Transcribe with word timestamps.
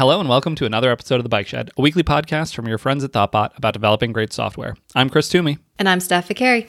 Hello 0.00 0.18
and 0.18 0.30
welcome 0.30 0.54
to 0.54 0.64
another 0.64 0.90
episode 0.90 1.16
of 1.16 1.24
The 1.24 1.28
Bike 1.28 1.46
Shed, 1.46 1.68
a 1.76 1.82
weekly 1.82 2.02
podcast 2.02 2.54
from 2.54 2.66
your 2.66 2.78
friends 2.78 3.04
at 3.04 3.12
Thoughtbot 3.12 3.54
about 3.58 3.74
developing 3.74 4.14
great 4.14 4.32
software. 4.32 4.74
I'm 4.94 5.10
Chris 5.10 5.28
Toomey, 5.28 5.58
And 5.78 5.90
I'm 5.90 6.00
Steph 6.00 6.30
Viccari. 6.30 6.68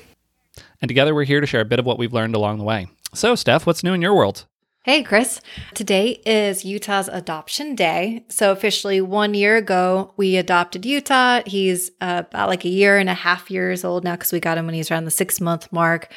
and 0.82 0.90
together 0.90 1.16
we're 1.16 1.24
here 1.24 1.40
to 1.40 1.48
share 1.48 1.62
a 1.62 1.66
bit 1.66 1.80
of 1.80 1.86
what 1.86 1.98
we've 1.98 2.12
learned 2.12 2.36
along 2.36 2.58
the 2.58 2.66
way. 2.66 2.88
So, 3.14 3.36
Steph, 3.36 3.66
what's 3.66 3.86
new 3.86 3.94
in 3.94 4.02
your 4.02 4.14
world? 4.14 4.48
Hey, 4.84 5.02
Chris. 5.02 5.40
Today 5.74 6.22
is 6.26 6.66
Utah's 6.66 7.08
Adoption 7.08 7.74
Day. 7.74 8.26
So, 8.28 8.52
officially, 8.52 9.00
one 9.00 9.34
year 9.34 9.56
ago, 9.56 10.14
we 10.18 10.36
adopted 10.36 10.86
Utah. 10.86 11.40
He's 11.46 11.90
uh, 12.02 12.24
about 12.28 12.50
like 12.50 12.66
a 12.66 12.70
year 12.70 12.98
and 12.98 13.10
a 13.10 13.14
half 13.14 13.50
years 13.50 13.86
old 13.86 14.04
now 14.04 14.18
because 14.18 14.34
we 14.34 14.42
got 14.42 14.58
him 14.58 14.66
when 14.66 14.76
he's 14.76 14.92
around 14.92 15.06
the 15.06 15.10
six 15.10 15.40
month 15.40 15.72
mark. 15.72 16.12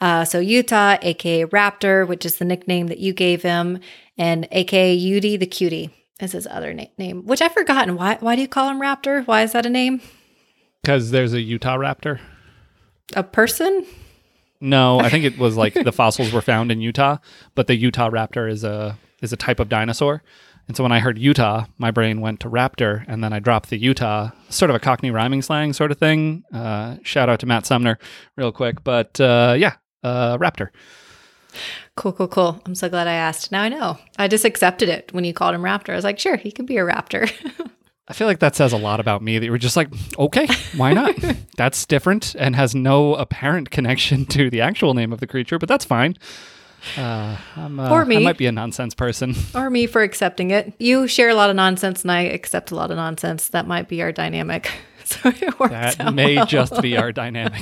Uh, 0.00 0.24
so, 0.24 0.40
Utah, 0.40 0.96
aka 1.00 1.44
Raptor, 1.44 2.08
which 2.08 2.26
is 2.26 2.38
the 2.38 2.44
nickname 2.44 2.88
that 2.88 2.98
you 2.98 3.12
gave 3.12 3.42
him, 3.42 3.78
and 4.18 4.48
aka 4.50 4.98
Udi 4.98 5.38
the 5.38 5.46
Cutie 5.46 5.92
is 6.20 6.32
his 6.32 6.46
other 6.46 6.72
na- 6.72 6.84
name, 6.98 7.24
which 7.26 7.42
I've 7.42 7.52
forgotten. 7.52 7.96
Why, 7.96 8.16
why 8.20 8.36
do 8.36 8.42
you 8.42 8.48
call 8.48 8.68
him 8.68 8.80
Raptor? 8.80 9.26
Why 9.26 9.42
is 9.42 9.52
that 9.52 9.66
a 9.66 9.70
name? 9.70 10.00
Because 10.82 11.10
there's 11.10 11.32
a 11.32 11.40
Utah 11.40 11.76
raptor. 11.76 12.20
A 13.14 13.22
person? 13.22 13.84
No, 14.60 15.00
I 15.00 15.10
think 15.10 15.24
it 15.24 15.38
was 15.38 15.56
like 15.56 15.74
the 15.74 15.92
fossils 15.92 16.32
were 16.32 16.40
found 16.40 16.72
in 16.72 16.80
Utah, 16.80 17.18
but 17.54 17.66
the 17.66 17.76
Utah 17.76 18.08
raptor 18.10 18.50
is 18.50 18.64
a 18.64 18.98
is 19.20 19.32
a 19.32 19.36
type 19.36 19.60
of 19.60 19.68
dinosaur. 19.68 20.22
And 20.68 20.76
so 20.76 20.82
when 20.82 20.92
I 20.92 20.98
heard 20.98 21.18
Utah, 21.18 21.66
my 21.78 21.90
brain 21.90 22.20
went 22.20 22.40
to 22.40 22.50
raptor, 22.50 23.04
and 23.06 23.22
then 23.22 23.32
I 23.32 23.38
dropped 23.38 23.70
the 23.70 23.78
Utah, 23.78 24.30
sort 24.48 24.70
of 24.70 24.76
a 24.76 24.80
Cockney 24.80 25.10
rhyming 25.10 25.42
slang 25.42 25.72
sort 25.72 25.92
of 25.92 25.98
thing. 25.98 26.42
Uh, 26.52 26.96
shout 27.02 27.28
out 27.28 27.38
to 27.40 27.46
Matt 27.46 27.66
Sumner, 27.66 27.98
real 28.36 28.50
quick, 28.50 28.82
but 28.82 29.20
uh, 29.20 29.54
yeah, 29.56 29.74
uh, 30.02 30.38
raptor. 30.38 30.70
Cool, 31.96 32.12
cool, 32.12 32.28
cool. 32.28 32.60
I'm 32.66 32.74
so 32.74 32.88
glad 32.88 33.06
I 33.06 33.14
asked. 33.14 33.50
Now 33.52 33.62
I 33.62 33.68
know. 33.68 33.98
I 34.18 34.28
just 34.28 34.44
accepted 34.44 34.88
it 34.88 35.12
when 35.12 35.24
you 35.24 35.32
called 35.32 35.54
him 35.54 35.62
Raptor. 35.62 35.90
I 35.90 35.96
was 35.96 36.04
like, 36.04 36.18
sure, 36.18 36.36
he 36.36 36.50
could 36.52 36.66
be 36.66 36.76
a 36.76 36.82
raptor. 36.84 37.30
I 38.08 38.12
feel 38.12 38.28
like 38.28 38.38
that 38.38 38.54
says 38.54 38.72
a 38.72 38.76
lot 38.76 39.00
about 39.00 39.20
me 39.22 39.38
that 39.38 39.44
you 39.44 39.50
were 39.50 39.58
just 39.58 39.76
like, 39.76 39.88
okay, 40.18 40.46
why 40.76 40.92
not? 40.92 41.16
that's 41.56 41.84
different 41.86 42.36
and 42.38 42.54
has 42.54 42.72
no 42.74 43.14
apparent 43.16 43.70
connection 43.70 44.26
to 44.26 44.48
the 44.48 44.60
actual 44.60 44.94
name 44.94 45.12
of 45.12 45.18
the 45.18 45.26
creature, 45.26 45.58
but 45.58 45.68
that's 45.68 45.84
fine. 45.84 46.16
Uh, 46.96 47.36
I'm, 47.56 47.80
uh, 47.80 47.90
Or 47.90 48.04
me. 48.04 48.18
I 48.18 48.20
might 48.20 48.38
be 48.38 48.46
a 48.46 48.52
nonsense 48.52 48.94
person. 48.94 49.34
or 49.56 49.70
me 49.70 49.86
for 49.88 50.02
accepting 50.02 50.52
it. 50.52 50.72
You 50.78 51.08
share 51.08 51.30
a 51.30 51.34
lot 51.34 51.50
of 51.50 51.56
nonsense 51.56 52.02
and 52.02 52.12
I 52.12 52.20
accept 52.22 52.70
a 52.70 52.76
lot 52.76 52.92
of 52.92 52.96
nonsense. 52.96 53.48
That 53.48 53.66
might 53.66 53.88
be 53.88 54.02
our 54.02 54.12
dynamic. 54.12 54.70
So 55.06 55.28
it 55.28 55.60
works 55.60 55.70
That 55.72 56.14
may 56.14 56.34
well. 56.34 56.46
just 56.46 56.82
be 56.82 56.96
our 56.96 57.12
dynamic. 57.12 57.60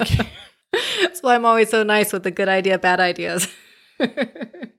That's 1.02 1.22
why 1.22 1.34
I'm 1.34 1.44
always 1.44 1.68
so 1.68 1.82
nice 1.82 2.10
with 2.10 2.22
the 2.22 2.30
good 2.30 2.48
idea, 2.48 2.78
bad 2.78 3.00
ideas. 3.00 3.48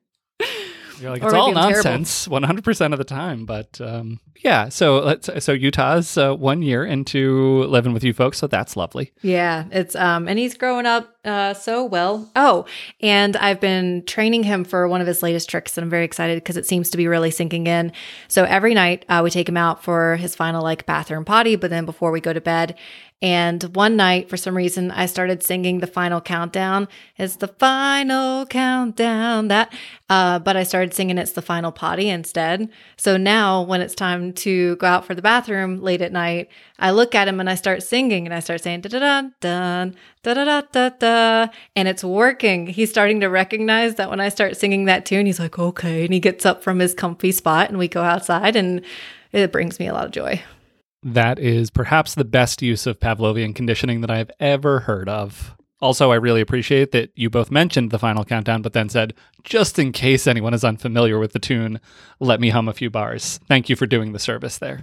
You're 1.01 1.11
like 1.11 1.23
it's 1.23 1.33
all 1.33 1.51
nonsense, 1.51 2.27
100 2.27 2.63
percent 2.63 2.93
of 2.93 2.97
the 2.97 3.03
time. 3.03 3.45
But 3.45 3.79
um, 3.81 4.19
yeah, 4.43 4.69
so 4.69 4.99
let's. 4.99 5.29
So 5.43 5.51
Utah's 5.51 6.17
uh, 6.17 6.33
one 6.33 6.61
year 6.61 6.85
into 6.85 7.63
living 7.65 7.93
with 7.93 8.03
you 8.03 8.13
folks, 8.13 8.37
so 8.37 8.47
that's 8.47 8.77
lovely. 8.77 9.11
Yeah, 9.21 9.65
it's 9.71 9.95
um 9.95 10.27
and 10.27 10.39
he's 10.39 10.55
growing 10.55 10.85
up 10.85 11.13
uh 11.25 11.53
so 11.53 11.83
well. 11.83 12.31
Oh, 12.35 12.65
and 13.01 13.35
I've 13.37 13.59
been 13.59 14.05
training 14.05 14.43
him 14.43 14.63
for 14.63 14.87
one 14.87 15.01
of 15.01 15.07
his 15.07 15.21
latest 15.21 15.49
tricks 15.49 15.77
and 15.77 15.83
I'm 15.83 15.89
very 15.89 16.05
excited 16.05 16.37
because 16.37 16.57
it 16.57 16.65
seems 16.65 16.89
to 16.91 16.97
be 16.97 17.07
really 17.07 17.31
sinking 17.31 17.67
in. 17.67 17.91
So 18.27 18.45
every 18.45 18.73
night 18.73 19.05
uh, 19.09 19.21
we 19.23 19.29
take 19.31 19.49
him 19.49 19.57
out 19.57 19.83
for 19.83 20.15
his 20.15 20.35
final 20.35 20.63
like 20.63 20.85
bathroom 20.85 21.25
potty, 21.25 21.55
but 21.55 21.69
then 21.69 21.85
before 21.85 22.11
we 22.11 22.21
go 22.21 22.31
to 22.31 22.41
bed, 22.41 22.75
and 23.25 23.63
one 23.75 23.95
night 23.95 24.29
for 24.29 24.37
some 24.37 24.55
reason 24.55 24.91
I 24.91 25.07
started 25.07 25.41
singing 25.41 25.79
the 25.79 25.87
final 25.87 26.21
countdown. 26.21 26.87
It's 27.17 27.37
the 27.37 27.47
final 27.47 28.45
countdown 28.45 29.47
that 29.47 29.73
uh 30.11 30.37
but 30.37 30.55
I 30.55 30.61
started 30.61 30.93
singing 30.93 31.17
it's 31.17 31.31
the 31.31 31.41
final 31.41 31.71
potty 31.71 32.07
instead. 32.07 32.69
So 32.97 33.17
now 33.17 33.63
when 33.63 33.81
it's 33.81 33.95
time 33.95 34.31
to 34.33 34.75
go 34.75 34.85
out 34.85 35.05
for 35.05 35.15
the 35.15 35.23
bathroom 35.23 35.81
late 35.81 36.03
at 36.03 36.11
night, 36.11 36.49
I 36.77 36.91
look 36.91 37.15
at 37.15 37.27
him 37.27 37.39
and 37.39 37.49
I 37.49 37.55
start 37.55 37.81
singing 37.81 38.27
and 38.27 38.33
I 38.33 38.41
start 38.41 38.61
saying 38.61 38.81
da 38.81 38.89
da 38.89 38.99
da 38.99 39.21
da 39.41 40.33
da 40.33 40.45
da 40.45 40.61
da 40.71 40.89
da 40.89 41.47
and 41.75 41.87
it's 41.87 42.03
working. 42.03 42.67
He's 42.67 42.91
starting 42.91 43.21
to 43.21 43.27
recognize 43.27 43.95
that 43.95 44.11
when 44.11 44.19
I 44.19 44.29
start 44.29 44.55
singing 44.55 44.85
that 44.85 45.03
tune, 45.03 45.25
he's 45.25 45.39
like, 45.39 45.57
okay. 45.57 46.05
And 46.05 46.13
he 46.13 46.19
gets 46.19 46.45
up 46.45 46.61
from 46.61 46.77
his 46.77 46.93
comfy 46.93 47.31
spot 47.31 47.69
and 47.69 47.79
we 47.79 47.87
go 47.87 48.03
outside 48.03 48.55
and 48.55 48.83
it 49.31 49.51
brings 49.51 49.79
me 49.79 49.87
a 49.87 49.93
lot 49.93 50.05
of 50.05 50.11
joy. 50.11 50.43
That 51.05 51.37
is 51.37 51.69
perhaps 51.69 52.15
the 52.15 52.25
best 52.25 52.63
use 52.63 52.87
of 52.87 52.99
Pavlovian 52.99 53.55
conditioning 53.55 54.01
that 54.01 54.09
I 54.09 54.17
have 54.17 54.31
ever 54.39 54.79
heard 54.81 55.07
of. 55.07 55.55
Also, 55.79 56.11
I 56.11 56.15
really 56.15 56.41
appreciate 56.41 56.93
that 56.93 57.11
you 57.15 57.29
both 57.29 57.51
mentioned 57.51 57.91
the 57.91 57.99
final 57.99 58.25
countdown, 58.25 58.63
but 58.63 58.73
then 58.73 58.89
said, 58.89 59.13
just 59.43 59.77
in 59.77 59.91
case 59.91 60.25
anyone 60.25 60.55
is 60.55 60.63
unfamiliar 60.63 61.19
with 61.19 61.33
the 61.33 61.39
tune, 61.39 61.79
let 62.19 62.39
me 62.39 62.49
hum 62.49 62.67
a 62.67 62.73
few 62.73 62.89
bars. 62.89 63.39
Thank 63.47 63.69
you 63.69 63.75
for 63.75 63.85
doing 63.85 64.13
the 64.13 64.19
service 64.19 64.57
there. 64.57 64.81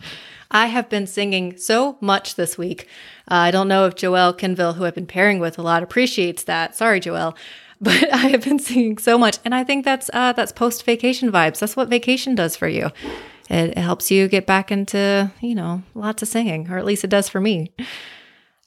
I 0.49 0.67
have 0.67 0.89
been 0.89 1.09
singing 1.09 1.57
so 1.57 1.99
much 2.01 2.37
this 2.37 2.57
week. 2.57 2.87
Uh, 3.29 3.35
I 3.35 3.51
don't 3.51 3.67
know 3.67 3.87
if 3.87 3.97
Joël 3.97 4.39
Quenneville, 4.39 4.77
who 4.77 4.85
I've 4.85 4.95
been 4.95 5.09
pairing 5.09 5.41
with 5.41 5.59
a 5.59 5.63
lot, 5.63 5.83
appreciates 5.83 6.45
that. 6.45 6.77
Sorry, 6.77 7.01
Joël. 7.01 7.37
But 7.83 8.13
I 8.15 8.29
have 8.29 8.45
been 8.45 8.61
singing 8.61 8.97
so 8.99 9.19
much, 9.19 9.39
and 9.45 9.53
I 9.53 9.65
think 9.65 9.85
that's 9.85 10.09
uh, 10.13 10.33
that's 10.35 10.53
post 10.53 10.85
vacation 10.85 11.33
vibes. 11.33 11.59
That's 11.59 11.75
what 11.75 11.89
vacation 11.89 12.37
does 12.37 12.55
for 12.55 12.69
you. 12.69 12.93
It, 13.53 13.77
helps 13.77 14.11
you 14.11 14.29
get 14.29 14.47
back 14.47 14.73
into 14.73 15.31
you 15.41 15.55
know 15.55 15.83
lots 15.95 16.23
of 16.23 16.29
singing, 16.29 16.71
or 16.71 16.79
at 16.79 16.87
least 16.87 17.05
it 17.05 17.11
does 17.11 17.29
for 17.29 17.41
me. 17.41 17.73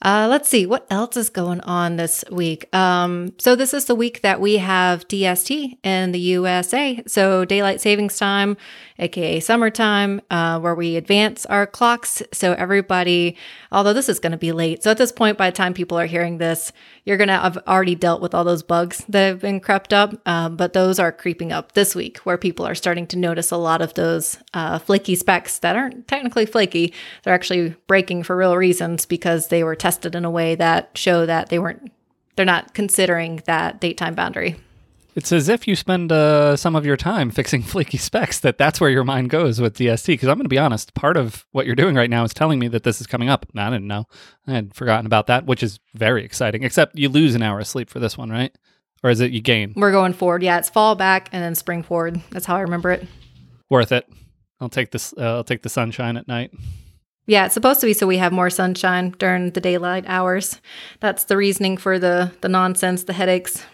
Uh, 0.02 0.26
let's 0.28 0.46
see 0.46 0.66
what 0.66 0.86
else 0.90 1.16
is 1.16 1.30
going 1.30 1.60
on 1.62 1.96
this 1.96 2.22
week. 2.30 2.72
Um, 2.74 3.32
so 3.38 3.56
this 3.56 3.72
is 3.72 3.86
the 3.86 3.94
week 3.94 4.20
that 4.20 4.42
we 4.42 4.58
have 4.58 5.08
DST 5.08 5.78
in 5.82 6.12
the 6.12 6.20
USA. 6.20 7.02
So 7.06 7.46
daylight 7.46 7.80
savings 7.80 8.18
time, 8.18 8.58
aka 8.98 9.40
summertime, 9.40 10.20
uh, 10.30 10.60
where 10.60 10.74
we 10.74 10.96
advance 10.96 11.46
our 11.46 11.66
clocks. 11.66 12.22
So 12.30 12.52
everybody, 12.52 13.38
although 13.72 13.94
this 13.94 14.10
is 14.10 14.18
going 14.20 14.32
to 14.32 14.38
be 14.38 14.52
late, 14.52 14.82
so 14.82 14.90
at 14.90 14.98
this 14.98 15.12
point, 15.12 15.38
by 15.38 15.48
the 15.48 15.56
time 15.56 15.72
people 15.72 15.98
are 15.98 16.06
hearing 16.06 16.36
this, 16.36 16.72
you're 17.06 17.16
going 17.16 17.28
to 17.28 17.38
have 17.38 17.56
already 17.66 17.94
dealt 17.94 18.20
with 18.20 18.34
all 18.34 18.44
those 18.44 18.62
bugs 18.62 19.02
that 19.08 19.26
have 19.26 19.40
been 19.40 19.60
crept 19.60 19.94
up. 19.94 20.14
Um, 20.26 20.56
but 20.56 20.74
those 20.74 20.98
are 20.98 21.10
creeping 21.10 21.52
up 21.52 21.72
this 21.72 21.94
week, 21.94 22.18
where 22.18 22.36
people 22.36 22.66
are 22.66 22.74
starting 22.74 23.06
to 23.08 23.18
notice 23.18 23.50
a 23.50 23.56
lot 23.56 23.80
of 23.80 23.94
those 23.94 24.36
uh, 24.52 24.78
flaky 24.78 25.14
specs 25.14 25.58
that 25.60 25.74
aren't 25.74 26.06
technically 26.06 26.44
flaky. 26.44 26.92
They're 27.22 27.32
actually 27.32 27.76
breaking 27.86 28.24
for 28.24 28.36
real 28.36 28.56
reasons 28.56 29.06
because 29.06 29.48
they 29.48 29.64
were 29.64 29.74
tested 29.86 30.16
in 30.16 30.24
a 30.24 30.30
way 30.30 30.56
that 30.56 30.90
show 30.98 31.24
that 31.26 31.48
they 31.48 31.60
weren't. 31.60 31.92
They're 32.34 32.44
not 32.44 32.74
considering 32.74 33.40
that 33.46 33.80
date 33.80 33.96
time 33.96 34.16
boundary. 34.16 34.56
It's 35.14 35.30
as 35.30 35.48
if 35.48 35.68
you 35.68 35.76
spend 35.76 36.10
uh, 36.10 36.56
some 36.56 36.74
of 36.74 36.84
your 36.84 36.96
time 36.96 37.30
fixing 37.30 37.62
flaky 37.72 37.96
specs, 37.96 38.40
that 38.40 38.58
that's 38.58 38.80
where 38.80 38.90
your 38.90 39.04
mind 39.04 39.30
goes 39.30 39.60
with 39.60 39.78
DST. 39.78 40.08
Because 40.08 40.28
I'm 40.28 40.38
going 40.38 40.44
to 40.44 40.48
be 40.48 40.58
honest, 40.58 40.92
part 40.94 41.16
of 41.16 41.46
what 41.52 41.66
you're 41.66 41.76
doing 41.76 41.94
right 41.94 42.10
now 42.10 42.24
is 42.24 42.34
telling 42.34 42.58
me 42.58 42.66
that 42.66 42.82
this 42.82 43.00
is 43.00 43.06
coming 43.06 43.28
up. 43.28 43.46
I 43.56 43.70
didn't 43.70 43.86
know. 43.86 44.06
I 44.48 44.54
had 44.54 44.74
forgotten 44.74 45.06
about 45.06 45.28
that, 45.28 45.46
which 45.46 45.62
is 45.62 45.78
very 45.94 46.24
exciting. 46.24 46.64
Except 46.64 46.98
you 46.98 47.08
lose 47.08 47.36
an 47.36 47.42
hour 47.42 47.60
of 47.60 47.68
sleep 47.68 47.88
for 47.88 48.00
this 48.00 48.18
one, 48.18 48.28
right? 48.28 48.52
Or 49.04 49.10
is 49.10 49.20
it 49.20 49.30
you 49.30 49.40
gain? 49.40 49.72
We're 49.76 49.92
going 49.92 50.14
forward. 50.14 50.42
Yeah, 50.42 50.58
it's 50.58 50.68
fall 50.68 50.96
back 50.96 51.28
and 51.30 51.40
then 51.40 51.54
spring 51.54 51.84
forward. 51.84 52.20
That's 52.30 52.44
how 52.46 52.56
I 52.56 52.62
remember 52.62 52.90
it. 52.90 53.06
Worth 53.70 53.92
it. 53.92 54.04
I'll 54.60 54.68
take 54.68 54.90
this. 54.90 55.14
Uh, 55.16 55.36
I'll 55.36 55.44
take 55.44 55.62
the 55.62 55.68
sunshine 55.68 56.16
at 56.16 56.26
night. 56.26 56.50
Yeah, 57.26 57.46
it's 57.46 57.54
supposed 57.54 57.80
to 57.80 57.86
be 57.86 57.92
so 57.92 58.06
we 58.06 58.18
have 58.18 58.32
more 58.32 58.50
sunshine 58.50 59.14
during 59.18 59.50
the 59.50 59.60
daylight 59.60 60.04
hours. 60.06 60.60
That's 61.00 61.24
the 61.24 61.36
reasoning 61.36 61.76
for 61.76 61.98
the 61.98 62.32
the 62.40 62.48
nonsense, 62.48 63.04
the 63.04 63.12
headaches. 63.12 63.64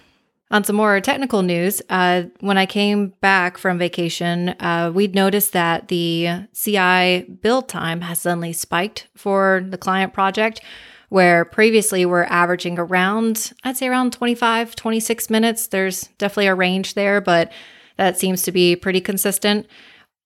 On 0.51 0.65
some 0.65 0.77
more 0.77 1.01
technical 1.01 1.41
news, 1.41 1.81
uh, 1.89 2.25
when 2.41 2.59
I 2.59 2.67
came 2.67 3.15
back 3.23 3.57
from 3.57 3.79
vacation, 3.79 4.51
uh, 4.61 4.93
we'd 4.95 5.15
noticed 5.15 5.55
that 5.55 5.89
the 5.89 6.47
CI 6.53 7.23
build 7.23 7.71
time 7.71 8.03
has 8.03 8.21
suddenly 8.21 8.53
spiked 8.53 9.09
for 9.17 9.65
the 9.67 9.79
client 9.79 10.13
project, 10.13 10.61
where 11.09 11.47
previously 11.47 12.05
we're 12.05 12.25
averaging 12.25 12.79
around, 12.79 13.53
I'd 13.65 13.79
say 13.79 13.87
around 13.89 14.13
25, 14.13 14.77
26 14.77 15.31
minutes. 15.31 15.69
There's 15.69 16.09
definitely 16.19 16.49
a 16.49 16.55
range 16.55 16.95
there, 16.95 17.23
but 17.23 17.51
that 17.97 18.19
seems 18.19 18.43
to 18.43 18.53
be 18.53 18.77
pretty 18.77 19.01
consistent. 19.01 19.67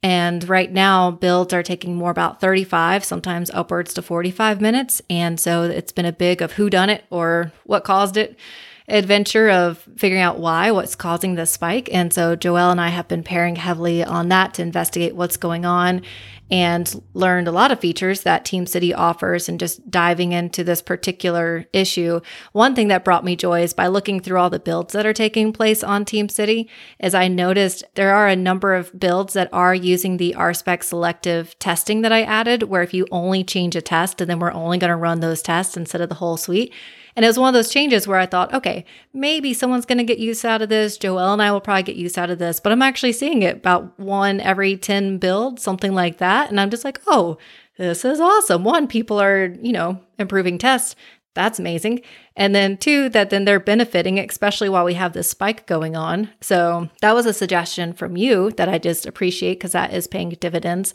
And 0.02 0.48
right 0.48 0.70
now, 0.70 1.10
builds 1.10 1.52
are 1.52 1.62
taking 1.62 1.96
more 1.96 2.10
about 2.10 2.40
35, 2.40 3.04
sometimes 3.04 3.50
upwards 3.50 3.92
to 3.94 4.02
45 4.02 4.60
minutes. 4.60 5.02
And 5.10 5.40
so 5.40 5.64
it's 5.64 5.92
been 5.92 6.04
a 6.04 6.12
big 6.12 6.42
of 6.42 6.52
who 6.52 6.70
done 6.70 6.90
it 6.90 7.04
or 7.10 7.52
what 7.64 7.84
caused 7.84 8.16
it 8.16 8.38
adventure 8.88 9.50
of 9.50 9.78
figuring 9.96 10.22
out 10.22 10.38
why, 10.38 10.70
what's 10.70 10.94
causing 10.94 11.34
this 11.34 11.52
spike. 11.52 11.88
And 11.92 12.12
so 12.12 12.36
Joël 12.36 12.70
and 12.70 12.80
I 12.80 12.88
have 12.88 13.08
been 13.08 13.22
pairing 13.22 13.56
heavily 13.56 14.04
on 14.04 14.28
that 14.28 14.54
to 14.54 14.62
investigate 14.62 15.16
what's 15.16 15.36
going 15.36 15.64
on 15.64 16.02
and 16.48 17.02
learned 17.12 17.48
a 17.48 17.52
lot 17.52 17.72
of 17.72 17.80
features 17.80 18.22
that 18.22 18.44
TeamCity 18.44 18.96
offers 18.96 19.48
and 19.48 19.58
just 19.58 19.90
diving 19.90 20.30
into 20.30 20.62
this 20.62 20.80
particular 20.80 21.66
issue. 21.72 22.20
One 22.52 22.74
thing 22.76 22.86
that 22.88 23.04
brought 23.04 23.24
me 23.24 23.34
joy 23.34 23.62
is 23.62 23.74
by 23.74 23.88
looking 23.88 24.20
through 24.20 24.38
all 24.38 24.50
the 24.50 24.60
builds 24.60 24.92
that 24.92 25.06
are 25.06 25.12
taking 25.12 25.52
place 25.52 25.82
on 25.82 26.04
TeamCity, 26.04 26.68
is 27.00 27.14
I 27.14 27.26
noticed 27.26 27.82
there 27.94 28.14
are 28.14 28.28
a 28.28 28.36
number 28.36 28.74
of 28.74 28.96
builds 28.98 29.32
that 29.32 29.48
are 29.52 29.74
using 29.74 30.18
the 30.18 30.36
RSpec 30.38 30.84
selective 30.84 31.58
testing 31.58 32.02
that 32.02 32.12
I 32.12 32.22
added, 32.22 32.64
where 32.64 32.82
if 32.82 32.94
you 32.94 33.08
only 33.10 33.42
change 33.42 33.74
a 33.74 33.80
test 33.80 34.20
and 34.20 34.30
then 34.30 34.38
we're 34.38 34.52
only 34.52 34.78
going 34.78 34.90
to 34.90 34.96
run 34.96 35.18
those 35.18 35.42
tests 35.42 35.76
instead 35.76 36.00
of 36.00 36.08
the 36.08 36.14
whole 36.16 36.36
suite. 36.36 36.72
And 37.16 37.24
it 37.24 37.28
was 37.28 37.38
one 37.38 37.48
of 37.48 37.54
those 37.54 37.70
changes 37.70 38.06
where 38.06 38.18
I 38.18 38.26
thought, 38.26 38.52
okay, 38.52 38.84
maybe 39.14 39.54
someone's 39.54 39.86
going 39.86 39.98
to 39.98 40.04
get 40.04 40.18
use 40.18 40.44
out 40.44 40.60
of 40.60 40.68
this. 40.68 40.98
Joël 40.98 41.32
and 41.32 41.42
I 41.42 41.50
will 41.50 41.62
probably 41.62 41.82
get 41.82 41.96
use 41.96 42.18
out 42.18 42.28
of 42.28 42.38
this, 42.38 42.60
but 42.60 42.72
I'm 42.72 42.82
actually 42.82 43.12
seeing 43.12 43.42
it 43.42 43.56
about 43.56 43.98
one 43.98 44.38
every 44.40 44.76
10 44.76 45.16
builds, 45.16 45.62
something 45.62 45.94
like 45.94 46.18
that. 46.18 46.50
And 46.50 46.60
I'm 46.60 46.70
just 46.70 46.84
like, 46.84 47.00
oh, 47.06 47.38
this 47.78 48.04
is 48.04 48.20
awesome. 48.20 48.64
One, 48.64 48.86
people 48.86 49.18
are, 49.20 49.46
you 49.62 49.72
know, 49.72 50.00
improving 50.18 50.58
tests. 50.58 50.94
That's 51.34 51.58
amazing. 51.58 52.00
And 52.34 52.54
then 52.54 52.78
two, 52.78 53.10
that 53.10 53.28
then 53.28 53.44
they're 53.44 53.60
benefiting, 53.60 54.18
especially 54.18 54.70
while 54.70 54.84
we 54.84 54.94
have 54.94 55.12
this 55.12 55.28
spike 55.28 55.66
going 55.66 55.94
on. 55.94 56.30
So 56.40 56.88
that 57.02 57.14
was 57.14 57.26
a 57.26 57.34
suggestion 57.34 57.92
from 57.92 58.16
you 58.16 58.50
that 58.52 58.68
I 58.70 58.78
just 58.78 59.04
appreciate 59.04 59.54
because 59.54 59.72
that 59.72 59.92
is 59.92 60.06
paying 60.06 60.30
dividends. 60.30 60.94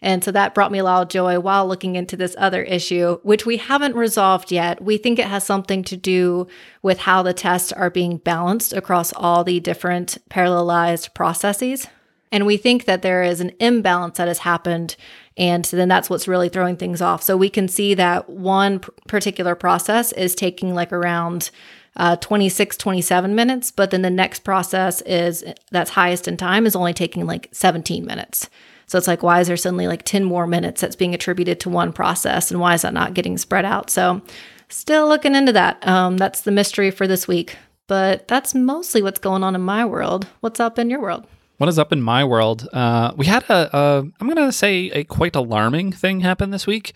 And 0.00 0.22
so 0.22 0.30
that 0.30 0.54
brought 0.54 0.70
me 0.70 0.78
a 0.78 0.84
lot 0.84 1.02
of 1.02 1.08
joy 1.08 1.40
while 1.40 1.66
looking 1.66 1.96
into 1.96 2.16
this 2.16 2.36
other 2.38 2.62
issue, 2.62 3.18
which 3.22 3.44
we 3.44 3.56
haven't 3.56 3.96
resolved 3.96 4.52
yet. 4.52 4.80
We 4.80 4.96
think 4.96 5.18
it 5.18 5.26
has 5.26 5.42
something 5.44 5.82
to 5.84 5.96
do 5.96 6.46
with 6.82 7.00
how 7.00 7.22
the 7.22 7.32
tests 7.32 7.72
are 7.72 7.90
being 7.90 8.18
balanced 8.18 8.72
across 8.72 9.12
all 9.14 9.42
the 9.42 9.58
different 9.58 10.18
parallelized 10.30 11.14
processes. 11.14 11.88
And 12.30 12.46
we 12.46 12.56
think 12.56 12.84
that 12.84 13.02
there 13.02 13.22
is 13.22 13.40
an 13.40 13.52
imbalance 13.58 14.18
that 14.18 14.28
has 14.28 14.38
happened. 14.40 14.94
And 15.36 15.64
then 15.64 15.88
that's 15.88 16.10
what's 16.10 16.28
really 16.28 16.48
throwing 16.48 16.76
things 16.76 17.02
off. 17.02 17.22
So 17.22 17.36
we 17.36 17.50
can 17.50 17.66
see 17.68 17.94
that 17.94 18.28
one 18.28 18.80
particular 19.08 19.54
process 19.54 20.12
is 20.12 20.34
taking 20.34 20.74
like 20.74 20.92
around 20.92 21.50
uh, 21.96 22.16
26, 22.16 22.76
27 22.76 23.34
minutes, 23.34 23.72
but 23.72 23.90
then 23.90 24.02
the 24.02 24.10
next 24.10 24.44
process 24.44 25.00
is 25.02 25.44
that's 25.72 25.90
highest 25.90 26.28
in 26.28 26.36
time 26.36 26.64
is 26.64 26.76
only 26.76 26.94
taking 26.94 27.26
like 27.26 27.48
17 27.50 28.06
minutes. 28.06 28.48
So 28.88 28.98
it's 28.98 29.06
like, 29.06 29.22
why 29.22 29.40
is 29.40 29.46
there 29.46 29.56
suddenly 29.56 29.86
like 29.86 30.02
10 30.04 30.24
more 30.24 30.46
minutes 30.46 30.80
that's 30.80 30.96
being 30.96 31.14
attributed 31.14 31.60
to 31.60 31.68
one 31.68 31.92
process? 31.92 32.50
And 32.50 32.58
why 32.58 32.74
is 32.74 32.82
that 32.82 32.94
not 32.94 33.14
getting 33.14 33.38
spread 33.38 33.64
out? 33.64 33.90
So 33.90 34.22
still 34.68 35.06
looking 35.06 35.34
into 35.34 35.52
that. 35.52 35.86
Um, 35.86 36.16
that's 36.16 36.40
the 36.40 36.50
mystery 36.50 36.90
for 36.90 37.06
this 37.06 37.28
week. 37.28 37.56
But 37.86 38.28
that's 38.28 38.54
mostly 38.54 39.02
what's 39.02 39.18
going 39.18 39.44
on 39.44 39.54
in 39.54 39.62
my 39.62 39.84
world. 39.84 40.26
What's 40.40 40.58
up 40.60 40.78
in 40.78 40.90
your 40.90 41.00
world? 41.00 41.26
What 41.58 41.68
is 41.68 41.78
up 41.78 41.92
in 41.92 42.00
my 42.00 42.24
world? 42.24 42.68
Uh, 42.72 43.12
we 43.16 43.26
had 43.26 43.44
a, 43.44 43.76
a 43.76 43.98
I'm 43.98 44.26
going 44.26 44.36
to 44.36 44.52
say, 44.52 44.90
a 44.90 45.04
quite 45.04 45.34
alarming 45.34 45.92
thing 45.92 46.20
happen 46.20 46.50
this 46.50 46.66
week, 46.66 46.92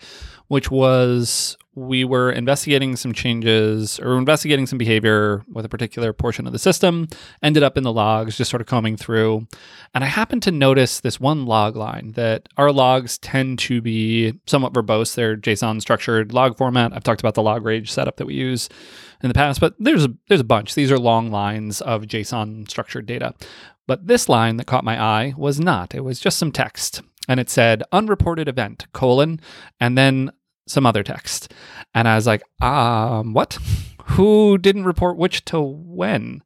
which 0.47 0.71
was 0.71 1.57
we 1.75 2.03
were 2.03 2.31
investigating 2.31 2.95
some 2.95 3.13
changes 3.13 3.99
or 3.99 4.17
investigating 4.17 4.67
some 4.67 4.77
behavior 4.77 5.43
with 5.51 5.65
a 5.65 5.69
particular 5.69 6.13
portion 6.13 6.45
of 6.45 6.53
the 6.53 6.59
system, 6.59 7.07
ended 7.41 7.63
up 7.63 7.77
in 7.77 7.83
the 7.83 7.91
logs, 7.91 8.37
just 8.37 8.51
sort 8.51 8.61
of 8.61 8.67
combing 8.67 8.95
through. 8.95 9.47
And 9.93 10.03
I 10.03 10.07
happened 10.07 10.43
to 10.43 10.51
notice 10.51 10.99
this 10.99 11.19
one 11.19 11.45
log 11.45 11.75
line 11.75 12.11
that 12.11 12.47
our 12.57 12.71
logs 12.71 13.17
tend 13.17 13.59
to 13.59 13.81
be 13.81 14.39
somewhat 14.45 14.73
verbose. 14.73 15.15
They're 15.15 15.35
JSON 15.35 15.81
structured 15.81 16.33
log 16.33 16.57
format. 16.57 16.93
I've 16.93 17.03
talked 17.03 17.21
about 17.21 17.33
the 17.33 17.41
lograge 17.41 17.89
setup 17.89 18.17
that 18.17 18.27
we 18.27 18.35
use 18.35 18.69
in 19.23 19.29
the 19.29 19.33
past, 19.33 19.59
but 19.59 19.73
there's 19.79 20.05
a, 20.05 20.13
there's 20.27 20.41
a 20.41 20.45
bunch. 20.45 20.75
These 20.75 20.91
are 20.91 20.99
long 20.99 21.31
lines 21.31 21.81
of 21.81 22.03
JSON 22.03 22.69
structured 22.69 23.07
data. 23.07 23.33
But 23.87 24.07
this 24.07 24.29
line 24.29 24.57
that 24.57 24.67
caught 24.67 24.83
my 24.83 25.01
eye 25.01 25.33
was 25.37 25.59
not. 25.59 25.95
It 25.95 26.01
was 26.01 26.19
just 26.19 26.37
some 26.37 26.51
text 26.51 27.01
and 27.27 27.39
it 27.39 27.49
said 27.49 27.83
unreported 27.91 28.47
event 28.47 28.87
colon 28.93 29.39
and 29.79 29.97
then 29.97 30.31
some 30.67 30.85
other 30.85 31.03
text. 31.03 31.53
And 31.93 32.07
I 32.07 32.15
was 32.15 32.27
like, 32.27 32.43
um, 32.61 33.33
what? 33.33 33.57
Who 34.05 34.57
didn't 34.57 34.85
report 34.85 35.17
which 35.17 35.45
to 35.45 35.61
when? 35.61 36.43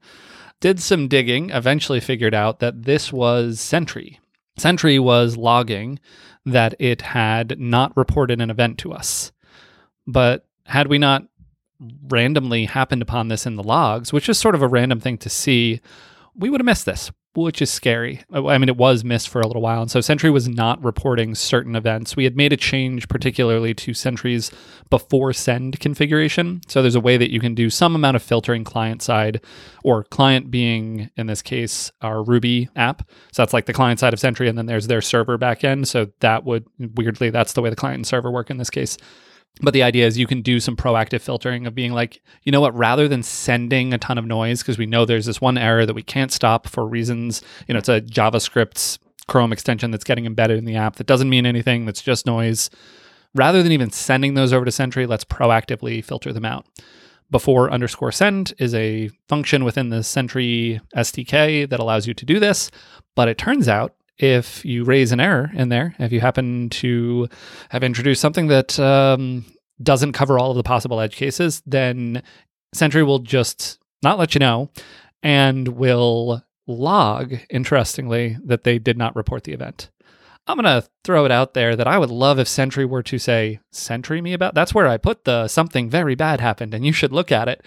Did 0.60 0.80
some 0.80 1.08
digging, 1.08 1.50
eventually 1.50 2.00
figured 2.00 2.34
out 2.34 2.60
that 2.60 2.84
this 2.84 3.12
was 3.12 3.60
Sentry. 3.60 4.20
Sentry 4.58 4.98
was 5.00 5.38
logging 5.38 6.00
that 6.46 6.74
it 6.80 7.02
had 7.02 7.60
not 7.60 7.96
reported 7.96 8.42
an 8.42 8.50
event 8.50 8.78
to 8.80 8.94
us. 8.94 9.32
But 10.08 10.46
had 10.66 10.88
we 10.88 10.98
not 10.98 11.26
randomly 12.08 12.66
happened 12.66 13.02
upon 13.02 13.28
this 13.28 13.46
in 13.46 13.56
the 13.56 13.64
logs, 13.64 14.12
which 14.12 14.30
is 14.30 14.38
sort 14.38 14.56
of 14.56 14.62
a 14.62 14.68
random 14.68 15.00
thing 15.00 15.18
to 15.20 15.30
see, 15.30 15.82
we 16.36 16.50
would 16.50 16.62
have 16.62 16.66
missed 16.66 16.86
this 16.86 17.12
which 17.44 17.62
is 17.62 17.70
scary. 17.70 18.22
I 18.34 18.58
mean, 18.58 18.70
it 18.70 18.78
was 18.78 19.04
missed 19.04 19.30
for 19.30 19.42
a 19.42 19.48
little 19.48 19.62
while. 19.62 19.82
And 19.82 19.92
so 19.92 20.02
Sentry 20.02 20.30
was 20.30 20.48
not 20.48 20.84
reporting 20.84 21.36
certain 21.36 21.76
events. 21.76 22.16
We 22.16 22.24
had 22.24 22.36
made 22.36 22.52
a 22.52 22.58
change, 22.58 23.08
particularly 23.08 23.74
to 23.76 23.94
Sentry's 23.94 24.52
before 24.90 25.34
send 25.34 25.80
configuration. 25.80 26.62
So 26.68 26.82
there's 26.82 26.96
a 26.96 27.00
way 27.00 27.18
that 27.18 27.32
you 27.32 27.40
can 27.40 27.56
do 27.56 27.70
some 27.70 27.96
amount 27.96 28.16
of 28.16 28.24
filtering 28.24 28.64
client 28.64 29.02
side, 29.02 29.42
or 29.84 30.04
client 30.04 30.50
being, 30.50 31.10
in 31.16 31.28
this 31.28 31.42
case, 31.42 31.92
our 32.02 32.24
Ruby 32.24 32.70
app. 32.76 33.10
So 33.32 33.42
that's 33.42 33.54
like 33.54 33.66
the 33.66 33.74
client 33.74 34.00
side 34.00 34.14
of 34.14 34.20
Sentry, 34.20 34.50
and 34.50 34.58
then 34.58 34.66
there's 34.66 34.88
their 34.88 35.02
server 35.02 35.38
backend. 35.38 35.88
So 35.88 36.08
that 36.22 36.44
would, 36.44 36.66
weirdly, 36.80 37.30
that's 37.30 37.54
the 37.54 37.62
way 37.62 37.70
the 37.70 37.76
client 37.76 37.98
and 37.98 38.08
server 38.08 38.32
work 38.32 38.50
in 38.50 38.58
this 38.58 38.70
case. 38.70 38.98
But 39.62 39.74
the 39.74 39.84
idea 39.84 40.06
is 40.06 40.18
you 40.18 40.28
can 40.28 40.42
do 40.42 40.60
some 40.60 40.76
proactive 40.76 41.22
filtering 41.22 41.66
of 41.66 41.74
being 41.74 41.92
like, 41.92 42.22
you 42.44 42.52
know 42.52 42.62
what, 42.62 42.76
rather 42.76 43.08
than 43.08 43.24
sending 43.24 43.94
a 43.94 43.98
ton 43.98 44.18
of 44.18 44.26
noise, 44.26 44.62
because 44.62 44.78
we 44.78 44.86
know 44.86 45.06
there's 45.06 45.26
this 45.26 45.42
one 45.42 45.58
error 45.58 45.86
that 45.86 45.96
we 45.96 46.04
can't 46.04 46.32
stop 46.32 46.68
for 46.68 46.86
reasons, 46.88 47.42
you 47.68 47.74
know, 47.74 47.80
it's 47.80 47.90
a 47.90 48.02
JavaScript 48.02 49.00
Chrome 49.28 49.52
extension 49.52 49.92
that's 49.92 50.04
getting 50.04 50.26
embedded 50.26 50.58
in 50.58 50.66
the 50.66 50.76
app 50.76 50.96
that 50.98 51.08
doesn't 51.08 51.30
mean 51.30 51.46
anything, 51.46 51.86
that's 51.86 52.02
just 52.02 52.26
noise. 52.26 52.70
Rather 53.36 53.62
than 53.62 53.72
even 53.72 53.92
sending 53.92 54.36
those 54.36 54.54
over 54.54 54.66
to 54.66 54.72
Sentry, 54.72 55.06
let's 55.06 55.26
proactively 55.26 56.04
filter 56.04 56.32
them 56.32 56.46
out. 56.46 56.66
Before 57.30 57.70
underscore 57.70 58.14
send 58.14 58.54
is 58.58 58.74
a 58.74 59.10
function 59.28 59.66
within 59.66 59.90
the 59.90 60.02
Sentry 60.02 60.80
SDK 60.96 61.70
that 61.70 61.80
allows 61.80 62.08
you 62.08 62.14
to 62.14 62.26
do 62.26 62.40
this. 62.40 62.72
But 63.16 63.28
it 63.28 63.38
turns 63.38 63.68
out 63.68 63.96
if 64.20 64.66
you 64.66 64.84
raise 64.84 65.12
an 65.12 65.20
error 65.20 65.52
in 65.54 65.70
there, 65.70 65.96
if 66.00 66.12
you 66.12 66.20
happen 66.20 66.70
to 66.70 67.28
have 67.70 67.84
introduced 67.84 68.22
something 68.22 68.48
that 68.48 68.80
um, 68.80 69.46
doesn't 69.82 70.14
cover 70.14 70.40
all 70.40 70.52
of 70.52 70.58
the 70.58 70.64
possible 70.64 71.00
edge 71.00 71.16
cases, 71.16 71.62
then 71.66 72.24
Sentry 72.74 73.04
will 73.04 73.20
just 73.20 73.80
not 74.02 74.18
let 74.18 74.34
you 74.34 74.40
know 74.40 74.72
and 75.24 75.68
will 75.68 76.44
log, 76.66 77.36
interestingly, 77.50 78.38
that 78.44 78.64
they 78.64 78.80
did 78.80 78.98
not 78.98 79.16
report 79.16 79.44
the 79.44 79.54
event. 79.54 79.90
I'm 80.48 80.58
going 80.58 80.82
to 80.82 80.88
throw 81.04 81.26
it 81.26 81.32
out 81.32 81.54
there 81.54 81.76
that 81.76 81.88
I 81.88 81.98
would 81.98 82.10
love 82.10 82.40
if 82.40 82.48
Sentry 82.48 82.86
were 82.86 83.04
to 83.04 83.20
say, 83.20 83.60
Sentry 83.72 84.22
me 84.22 84.34
about 84.34 84.56
that's 84.56 84.74
where 84.74 84.88
I 84.88 84.98
put 84.98 85.26
the 85.26 85.48
something 85.48 85.90
very 85.90 86.16
bad 86.16 86.40
happened 86.40 86.74
and 86.74 86.86
you 86.86 86.94
should 86.94 87.12
look 87.12 87.32
at 87.32 87.50
it. 87.50 87.66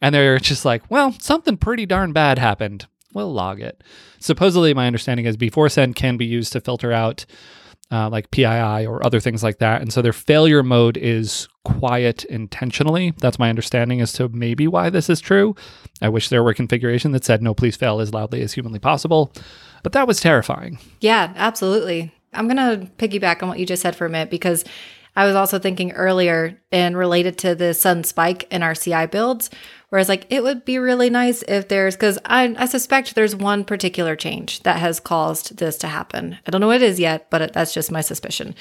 And 0.00 0.14
they're 0.14 0.38
just 0.38 0.64
like, 0.64 0.90
well, 0.90 1.14
something 1.20 1.56
pretty 1.56 1.86
darn 1.86 2.12
bad 2.12 2.38
happened 2.38 2.86
we'll 3.14 3.32
log 3.32 3.60
it. 3.60 3.82
Supposedly, 4.20 4.74
my 4.74 4.86
understanding 4.86 5.26
is 5.26 5.36
before 5.36 5.68
send 5.68 5.96
can 5.96 6.16
be 6.16 6.26
used 6.26 6.52
to 6.52 6.60
filter 6.60 6.92
out 6.92 7.24
uh, 7.92 8.08
like 8.08 8.30
PII 8.30 8.86
or 8.86 9.04
other 9.04 9.20
things 9.20 9.42
like 9.42 9.58
that. 9.58 9.82
And 9.82 9.92
so 9.92 10.00
their 10.00 10.14
failure 10.14 10.62
mode 10.62 10.96
is 10.96 11.46
quiet 11.64 12.24
intentionally. 12.24 13.12
That's 13.18 13.38
my 13.38 13.50
understanding 13.50 14.00
as 14.00 14.14
to 14.14 14.28
maybe 14.30 14.66
why 14.66 14.88
this 14.88 15.10
is 15.10 15.20
true. 15.20 15.54
I 16.00 16.08
wish 16.08 16.30
there 16.30 16.42
were 16.42 16.54
configuration 16.54 17.12
that 17.12 17.24
said 17.24 17.42
no, 17.42 17.52
please 17.52 17.76
fail 17.76 18.00
as 18.00 18.14
loudly 18.14 18.40
as 18.40 18.54
humanly 18.54 18.78
possible. 18.78 19.32
But 19.82 19.92
that 19.92 20.08
was 20.08 20.20
terrifying. 20.20 20.78
Yeah, 21.00 21.34
absolutely. 21.36 22.14
I'm 22.32 22.48
going 22.48 22.56
to 22.56 22.90
piggyback 22.96 23.42
on 23.42 23.50
what 23.50 23.58
you 23.58 23.66
just 23.66 23.82
said 23.82 23.94
for 23.94 24.06
a 24.06 24.10
minute 24.10 24.30
because 24.30 24.64
I 25.14 25.26
was 25.26 25.34
also 25.34 25.58
thinking 25.58 25.92
earlier 25.92 26.58
and 26.70 26.96
related 26.96 27.36
to 27.38 27.54
the 27.54 27.74
sudden 27.74 28.04
spike 28.04 28.48
in 28.50 28.62
our 28.62 28.74
CI 28.74 29.06
builds, 29.06 29.50
whereas 29.92 30.08
like 30.08 30.26
it 30.30 30.42
would 30.42 30.64
be 30.64 30.78
really 30.78 31.10
nice 31.10 31.42
if 31.42 31.68
there's 31.68 31.94
because 31.94 32.18
I, 32.24 32.54
I 32.56 32.64
suspect 32.64 33.14
there's 33.14 33.36
one 33.36 33.62
particular 33.62 34.16
change 34.16 34.62
that 34.62 34.78
has 34.78 34.98
caused 34.98 35.58
this 35.58 35.76
to 35.78 35.86
happen. 35.86 36.38
I 36.46 36.50
don't 36.50 36.62
know 36.62 36.68
what 36.68 36.76
it 36.76 36.88
is 36.88 36.98
yet, 36.98 37.28
but 37.28 37.42
it, 37.42 37.52
that's 37.52 37.74
just 37.74 37.92
my 37.92 38.00
suspicion. 38.00 38.54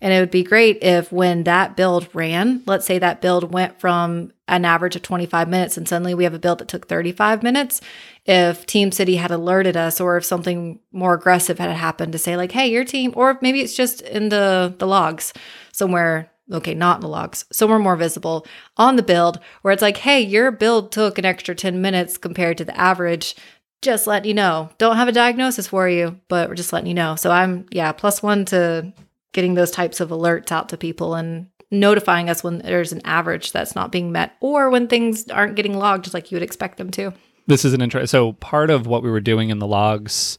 And 0.00 0.12
it 0.12 0.18
would 0.18 0.32
be 0.32 0.42
great 0.42 0.82
if 0.82 1.12
when 1.12 1.44
that 1.44 1.76
build 1.76 2.08
ran, 2.12 2.64
let's 2.66 2.84
say 2.84 2.98
that 2.98 3.20
build 3.20 3.52
went 3.52 3.78
from 3.78 4.32
an 4.48 4.64
average 4.64 4.96
of 4.96 5.02
25 5.02 5.48
minutes 5.48 5.76
and 5.76 5.88
suddenly 5.88 6.14
we 6.14 6.24
have 6.24 6.34
a 6.34 6.40
build 6.40 6.58
that 6.58 6.66
took 6.66 6.88
35 6.88 7.44
minutes, 7.44 7.80
if 8.26 8.66
TeamCity 8.66 9.18
had 9.18 9.30
alerted 9.30 9.76
us 9.76 10.00
or 10.00 10.16
if 10.16 10.24
something 10.24 10.80
more 10.90 11.14
aggressive 11.14 11.60
had 11.60 11.70
happened 11.70 12.10
to 12.10 12.18
say 12.18 12.36
like, 12.36 12.50
hey, 12.50 12.66
your 12.66 12.84
team, 12.84 13.12
or 13.14 13.38
maybe 13.40 13.60
it's 13.60 13.76
just 13.76 14.00
in 14.00 14.30
the, 14.30 14.74
the 14.78 14.86
logs 14.88 15.32
somewhere 15.70 16.31
okay, 16.50 16.74
not 16.74 16.96
in 16.96 17.00
the 17.02 17.08
logs, 17.08 17.44
somewhere 17.52 17.78
more 17.78 17.96
visible 17.96 18.46
on 18.76 18.96
the 18.96 19.02
build 19.02 19.38
where 19.62 19.72
it's 19.72 19.82
like, 19.82 19.98
hey, 19.98 20.20
your 20.20 20.50
build 20.50 20.92
took 20.92 21.18
an 21.18 21.24
extra 21.24 21.54
10 21.54 21.80
minutes 21.80 22.16
compared 22.18 22.58
to 22.58 22.64
the 22.64 22.78
average. 22.78 23.36
Just 23.80 24.06
letting 24.06 24.28
you 24.28 24.34
know. 24.34 24.70
Don't 24.78 24.96
have 24.96 25.08
a 25.08 25.12
diagnosis 25.12 25.66
for 25.66 25.88
you, 25.88 26.20
but 26.28 26.48
we're 26.48 26.54
just 26.54 26.72
letting 26.72 26.88
you 26.88 26.94
know. 26.94 27.16
So 27.16 27.30
I'm, 27.30 27.66
yeah, 27.70 27.92
plus 27.92 28.22
one 28.22 28.44
to 28.46 28.92
getting 29.32 29.54
those 29.54 29.70
types 29.70 30.00
of 30.00 30.10
alerts 30.10 30.52
out 30.52 30.68
to 30.68 30.76
people 30.76 31.14
and 31.14 31.48
notifying 31.70 32.28
us 32.28 32.44
when 32.44 32.58
there's 32.58 32.92
an 32.92 33.00
average 33.04 33.50
that's 33.50 33.74
not 33.74 33.90
being 33.90 34.12
met 34.12 34.36
or 34.40 34.70
when 34.70 34.86
things 34.86 35.28
aren't 35.28 35.56
getting 35.56 35.76
logged 35.76 36.04
just 36.04 36.14
like 36.14 36.30
you 36.30 36.36
would 36.36 36.42
expect 36.42 36.76
them 36.76 36.90
to. 36.90 37.12
This 37.46 37.64
is 37.64 37.72
an 37.72 37.80
interesting. 37.80 38.06
So 38.06 38.34
part 38.34 38.70
of 38.70 38.86
what 38.86 39.02
we 39.02 39.10
were 39.10 39.20
doing 39.20 39.50
in 39.50 39.58
the 39.58 39.66
logs, 39.66 40.38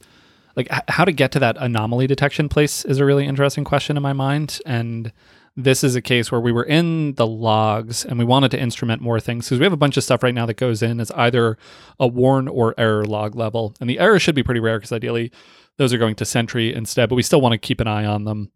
like 0.56 0.68
how 0.88 1.04
to 1.04 1.12
get 1.12 1.32
to 1.32 1.38
that 1.40 1.56
anomaly 1.58 2.06
detection 2.06 2.48
place, 2.48 2.84
is 2.84 2.98
a 2.98 3.04
really 3.04 3.26
interesting 3.26 3.64
question 3.64 3.96
in 3.96 4.02
my 4.02 4.12
mind. 4.12 4.60
And 4.64 5.12
this 5.56 5.84
is 5.84 5.94
a 5.94 6.02
case 6.02 6.32
where 6.32 6.40
we 6.40 6.52
were 6.52 6.64
in 6.64 7.14
the 7.14 7.26
logs 7.26 8.04
and 8.04 8.18
we 8.18 8.24
wanted 8.24 8.50
to 8.50 8.60
instrument 8.60 9.00
more 9.00 9.20
things 9.20 9.46
because 9.46 9.60
we 9.60 9.64
have 9.64 9.72
a 9.72 9.76
bunch 9.76 9.96
of 9.96 10.04
stuff 10.04 10.22
right 10.22 10.34
now 10.34 10.46
that 10.46 10.56
goes 10.56 10.82
in 10.82 11.00
as 11.00 11.10
either 11.12 11.56
a 12.00 12.06
warn 12.06 12.48
or 12.48 12.74
error 12.76 13.04
log 13.04 13.36
level. 13.36 13.74
And 13.80 13.88
the 13.88 14.00
error 14.00 14.18
should 14.18 14.34
be 14.34 14.42
pretty 14.42 14.60
rare 14.60 14.78
because 14.78 14.92
ideally 14.92 15.30
those 15.76 15.92
are 15.92 15.98
going 15.98 16.16
to 16.16 16.24
Sentry 16.24 16.74
instead, 16.74 17.08
but 17.08 17.14
we 17.14 17.22
still 17.22 17.40
want 17.40 17.52
to 17.52 17.58
keep 17.58 17.80
an 17.80 17.86
eye 17.86 18.04
on 18.04 18.24
them 18.24 18.50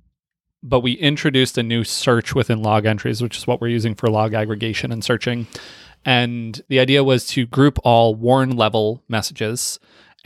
but 0.62 0.80
we 0.80 0.92
introduced 0.92 1.56
a 1.58 1.62
new 1.62 1.84
search 1.84 2.34
within 2.34 2.62
Logentries, 2.62 3.22
which 3.22 3.36
is 3.36 3.46
what 3.46 3.60
we're 3.60 3.68
using 3.68 3.94
for 3.94 4.08
log 4.08 4.34
aggregation 4.34 4.90
and 4.90 5.04
searching. 5.04 5.46
And 6.04 6.60
the 6.68 6.80
idea 6.80 7.04
was 7.04 7.26
to 7.28 7.46
group 7.46 7.78
all 7.84 8.14
warn 8.14 8.56
level 8.56 9.02
messages 9.08 9.78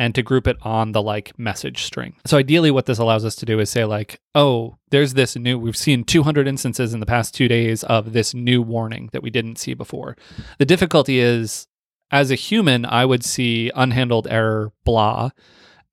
and 0.03 0.17
to 0.17 0.23
group 0.23 0.49
it 0.49 0.57
on 0.63 0.91
the 0.91 1.01
like 1.01 1.39
message 1.39 1.85
string. 1.85 2.17
So 2.25 2.37
ideally 2.37 2.73
what 2.73 2.87
this 2.87 2.99
allows 2.99 3.25
us 3.25 3.37
to 3.37 3.47
do 3.47 3.61
is 3.61 3.71
say 3.71 3.85
like, 3.85 4.21
"Oh, 4.35 4.77
there's 4.91 5.15
this 5.15 5.37
new 5.37 5.57
we've 5.57 5.77
seen 5.77 6.03
200 6.03 6.49
instances 6.49 6.93
in 6.93 6.99
the 6.99 7.07
past 7.07 7.37
2 7.37 7.47
days 7.47 7.85
of 7.85 8.13
this 8.13 8.35
new 8.35 8.61
warning 8.63 9.11
that 9.13 9.23
we 9.23 9.31
didn't 9.31 9.59
see 9.59 9.75
before." 9.75 10.17
The 10.59 10.65
difficulty 10.65 11.21
is 11.21 11.69
as 12.11 12.33
a 12.33 12.35
human, 12.35 12.85
I 12.85 13.05
would 13.05 13.25
see 13.25 13.71
unhandled 13.77 14.27
error 14.29 14.73
blah 14.85 15.31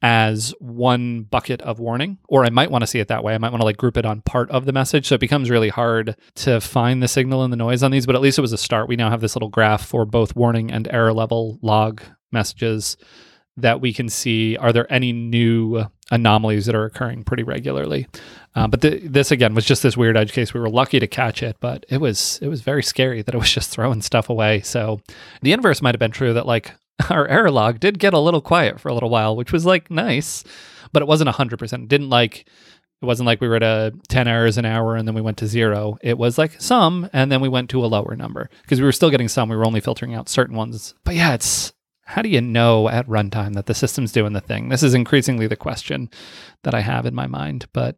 as 0.01 0.55
one 0.59 1.21
bucket 1.21 1.61
of 1.61 1.79
warning, 1.79 2.17
or 2.27 2.45
I 2.45 2.49
might 2.49 2.71
want 2.71 2.81
to 2.81 2.87
see 2.87 2.99
it 2.99 3.09
that 3.09 3.23
way. 3.23 3.35
I 3.35 3.37
might 3.37 3.51
want 3.51 3.61
to 3.61 3.65
like 3.65 3.77
group 3.77 3.95
it 3.95 4.07
on 4.07 4.21
part 4.21 4.49
of 4.49 4.65
the 4.65 4.73
message. 4.73 5.07
So 5.07 5.15
it 5.15 5.21
becomes 5.21 5.51
really 5.51 5.69
hard 5.69 6.15
to 6.37 6.59
find 6.59 7.03
the 7.03 7.07
signal 7.07 7.43
and 7.43 7.53
the 7.53 7.57
noise 7.57 7.83
on 7.83 7.91
these, 7.91 8.07
but 8.07 8.15
at 8.15 8.21
least 8.21 8.39
it 8.39 8.41
was 8.41 8.53
a 8.53 8.57
start. 8.57 8.89
We 8.89 8.95
now 8.95 9.11
have 9.11 9.21
this 9.21 9.35
little 9.35 9.49
graph 9.49 9.85
for 9.85 10.03
both 10.03 10.35
warning 10.35 10.71
and 10.71 10.87
error 10.89 11.13
level 11.13 11.59
log 11.61 12.01
messages 12.31 12.97
that 13.61 13.81
we 13.81 13.93
can 13.93 14.09
see 14.09 14.57
are 14.57 14.73
there 14.73 14.91
any 14.91 15.11
new 15.11 15.85
anomalies 16.11 16.65
that 16.65 16.75
are 16.75 16.85
occurring 16.85 17.23
pretty 17.23 17.43
regularly? 17.43 18.07
Uh, 18.55 18.67
but 18.67 18.81
th- 18.81 19.03
this 19.05 19.31
again 19.31 19.53
was 19.53 19.65
just 19.65 19.83
this 19.83 19.95
weird 19.95 20.17
edge 20.17 20.33
case. 20.33 20.53
We 20.53 20.59
were 20.59 20.69
lucky 20.69 20.99
to 20.99 21.07
catch 21.07 21.43
it 21.43 21.57
but 21.59 21.85
it 21.89 21.97
was 21.97 22.39
it 22.41 22.47
was 22.47 22.61
very 22.61 22.83
scary 22.83 23.21
that 23.21 23.35
it 23.35 23.37
was 23.37 23.51
just 23.53 23.69
throwing 23.69 24.01
stuff 24.01 24.29
away. 24.29 24.61
So 24.61 25.01
the 25.41 25.53
inverse 25.53 25.81
might 25.81 25.95
have 25.95 25.99
been 25.99 26.11
true 26.11 26.33
that 26.33 26.45
like 26.45 26.73
our 27.09 27.27
error 27.27 27.51
log 27.51 27.79
did 27.79 27.99
get 27.99 28.13
a 28.13 28.19
little 28.19 28.41
quiet 28.41 28.79
for 28.79 28.89
a 28.89 28.93
little 28.93 29.09
while 29.09 29.35
which 29.35 29.51
was 29.51 29.65
like 29.65 29.89
nice 29.89 30.43
but 30.91 31.01
it 31.01 31.07
wasn't 31.07 31.29
100% 31.29 31.83
it 31.83 31.87
didn't 31.87 32.09
like 32.09 32.45
it 33.01 33.05
wasn't 33.05 33.27
like 33.27 33.39
we 33.39 33.47
were 33.47 33.55
at 33.55 33.63
a 33.63 33.93
10 34.09 34.27
errors 34.27 34.57
an 34.57 34.65
hour 34.65 34.95
and 34.95 35.07
then 35.07 35.15
we 35.15 35.21
went 35.21 35.37
to 35.37 35.47
zero. 35.47 35.97
It 36.01 36.17
was 36.17 36.37
like 36.37 36.59
some 36.59 37.09
and 37.13 37.31
then 37.31 37.39
we 37.39 37.47
went 37.47 37.69
to 37.69 37.83
a 37.83 37.87
lower 37.87 38.15
number. 38.15 38.49
Because 38.61 38.81
we 38.81 38.85
were 38.85 38.91
still 38.91 39.09
getting 39.09 39.29
some. 39.29 39.47
We 39.47 39.55
were 39.55 39.65
only 39.65 39.79
filtering 39.79 40.15
out 40.15 40.27
certain 40.27 40.55
ones. 40.55 40.95
But 41.05 41.15
yeah 41.15 41.33
it's 41.33 41.71
how 42.09 42.23
do 42.23 42.29
you 42.29 42.41
know 42.41 42.89
at 42.89 43.07
runtime 43.07 43.53
that 43.53 43.67
the 43.67 43.75
system's 43.75 44.11
doing 44.11 44.33
the 44.33 44.41
thing? 44.41 44.69
This 44.69 44.81
is 44.81 44.95
increasingly 44.95 45.45
the 45.45 45.55
question 45.55 46.09
that 46.63 46.73
I 46.73 46.81
have 46.81 47.05
in 47.05 47.13
my 47.13 47.27
mind. 47.27 47.67
But 47.71 47.97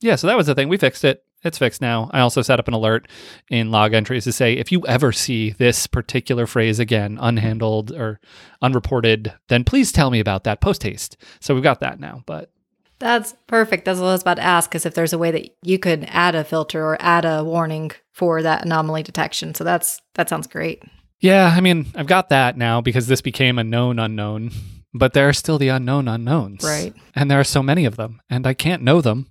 yeah, 0.00 0.14
so 0.14 0.28
that 0.28 0.36
was 0.36 0.46
the 0.46 0.54
thing. 0.54 0.68
We 0.68 0.76
fixed 0.76 1.04
it. 1.04 1.24
It's 1.42 1.58
fixed 1.58 1.80
now. 1.80 2.08
I 2.12 2.20
also 2.20 2.40
set 2.40 2.60
up 2.60 2.68
an 2.68 2.74
alert 2.74 3.08
in 3.50 3.70
Logentries 3.70 4.24
to 4.24 4.32
say 4.32 4.52
if 4.52 4.70
you 4.70 4.86
ever 4.86 5.10
see 5.10 5.50
this 5.50 5.88
particular 5.88 6.46
phrase 6.46 6.78
again, 6.78 7.18
unhandled 7.18 7.90
or 7.90 8.20
unreported, 8.62 9.34
then 9.48 9.64
please 9.64 9.90
tell 9.90 10.10
me 10.10 10.20
about 10.20 10.44
that 10.44 10.60
post 10.60 10.84
haste. 10.84 11.16
So 11.40 11.52
we've 11.52 11.62
got 11.62 11.80
that 11.80 11.98
now. 11.98 12.22
But 12.26 12.52
that's 13.00 13.34
perfect. 13.48 13.86
That's 13.86 13.98
what 13.98 14.06
I 14.06 14.12
was 14.12 14.22
about 14.22 14.34
to 14.34 14.42
ask, 14.44 14.70
because 14.70 14.86
if 14.86 14.94
there's 14.94 15.12
a 15.12 15.18
way 15.18 15.32
that 15.32 15.48
you 15.62 15.80
could 15.80 16.06
add 16.08 16.36
a 16.36 16.44
filter 16.44 16.84
or 16.84 16.96
add 17.00 17.24
a 17.24 17.42
warning 17.42 17.90
for 18.12 18.40
that 18.42 18.64
anomaly 18.64 19.02
detection. 19.02 19.54
So 19.54 19.64
that's 19.64 20.00
that 20.14 20.28
sounds 20.28 20.46
great. 20.46 20.82
Yeah, 21.20 21.52
I 21.54 21.60
mean, 21.60 21.86
I've 21.94 22.06
got 22.06 22.28
that 22.28 22.56
now 22.56 22.80
because 22.80 23.06
this 23.06 23.20
became 23.20 23.58
a 23.58 23.64
known 23.64 23.98
unknown, 23.98 24.52
but 24.94 25.14
there 25.14 25.28
are 25.28 25.32
still 25.32 25.58
the 25.58 25.68
unknown 25.68 26.06
unknowns. 26.06 26.64
Right. 26.64 26.94
And 27.14 27.30
there 27.30 27.40
are 27.40 27.44
so 27.44 27.62
many 27.62 27.84
of 27.84 27.96
them, 27.96 28.20
and 28.30 28.46
I 28.46 28.54
can't 28.54 28.82
know 28.82 29.00
them, 29.00 29.26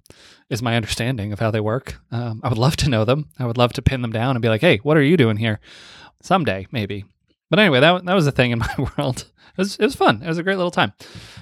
is 0.50 0.62
my 0.62 0.76
understanding 0.76 1.32
of 1.32 1.40
how 1.40 1.52
they 1.52 1.60
work. 1.60 1.98
Um, 2.12 2.42
I 2.44 2.50
would 2.50 2.58
love 2.58 2.76
to 2.78 2.90
know 2.90 3.06
them. 3.06 3.30
I 3.40 3.46
would 3.46 3.58
love 3.58 3.74
to 3.74 3.82
pin 3.82 4.02
them 4.02 4.12
down 4.12 4.36
and 4.36 4.42
be 4.42 4.50
like, 4.50 4.62
hey, 4.62 4.78
what 4.78 4.98
are 4.98 5.02
you 5.02 5.18
doing 5.18 5.38
here? 5.38 5.60
Someday, 6.22 6.68
maybe. 6.72 7.06
But 7.50 7.60
anyway, 7.60 7.80
that, 7.80 8.06
that 8.06 8.14
was 8.14 8.28
a 8.28 8.32
thing 8.32 8.52
in 8.52 8.60
my 8.78 8.90
world. 8.98 9.26
It 9.52 9.58
was, 9.58 9.76
it 9.78 9.84
was 9.84 9.96
fun. 9.96 10.22
It 10.22 10.28
was 10.28 10.38
a 10.38 10.44
great 10.44 10.58
little 10.58 10.72
time. 10.72 10.94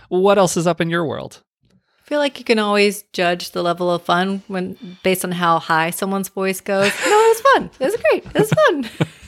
What 0.09 0.37
else 0.37 0.57
is 0.57 0.67
up 0.67 0.79
in 0.79 0.89
your 0.89 1.05
world? 1.05 1.41
I 1.71 2.07
feel 2.07 2.19
like 2.19 2.37
you 2.37 2.45
can 2.45 2.59
always 2.59 3.03
judge 3.13 3.51
the 3.51 3.63
level 3.63 3.89
of 3.89 4.03
fun 4.03 4.43
when 4.47 4.77
based 5.01 5.25
on 5.25 5.31
how 5.31 5.57
high 5.57 5.89
someone's 5.89 6.29
voice 6.29 6.61
goes. 6.61 6.91
No, 7.03 7.19
it 7.19 7.29
was 7.29 7.41
fun. 7.41 7.71
It 7.79 7.85
was 7.85 7.97
great. 7.97 8.25
It 8.27 8.39
was 8.39 8.53
fun. 8.53 9.07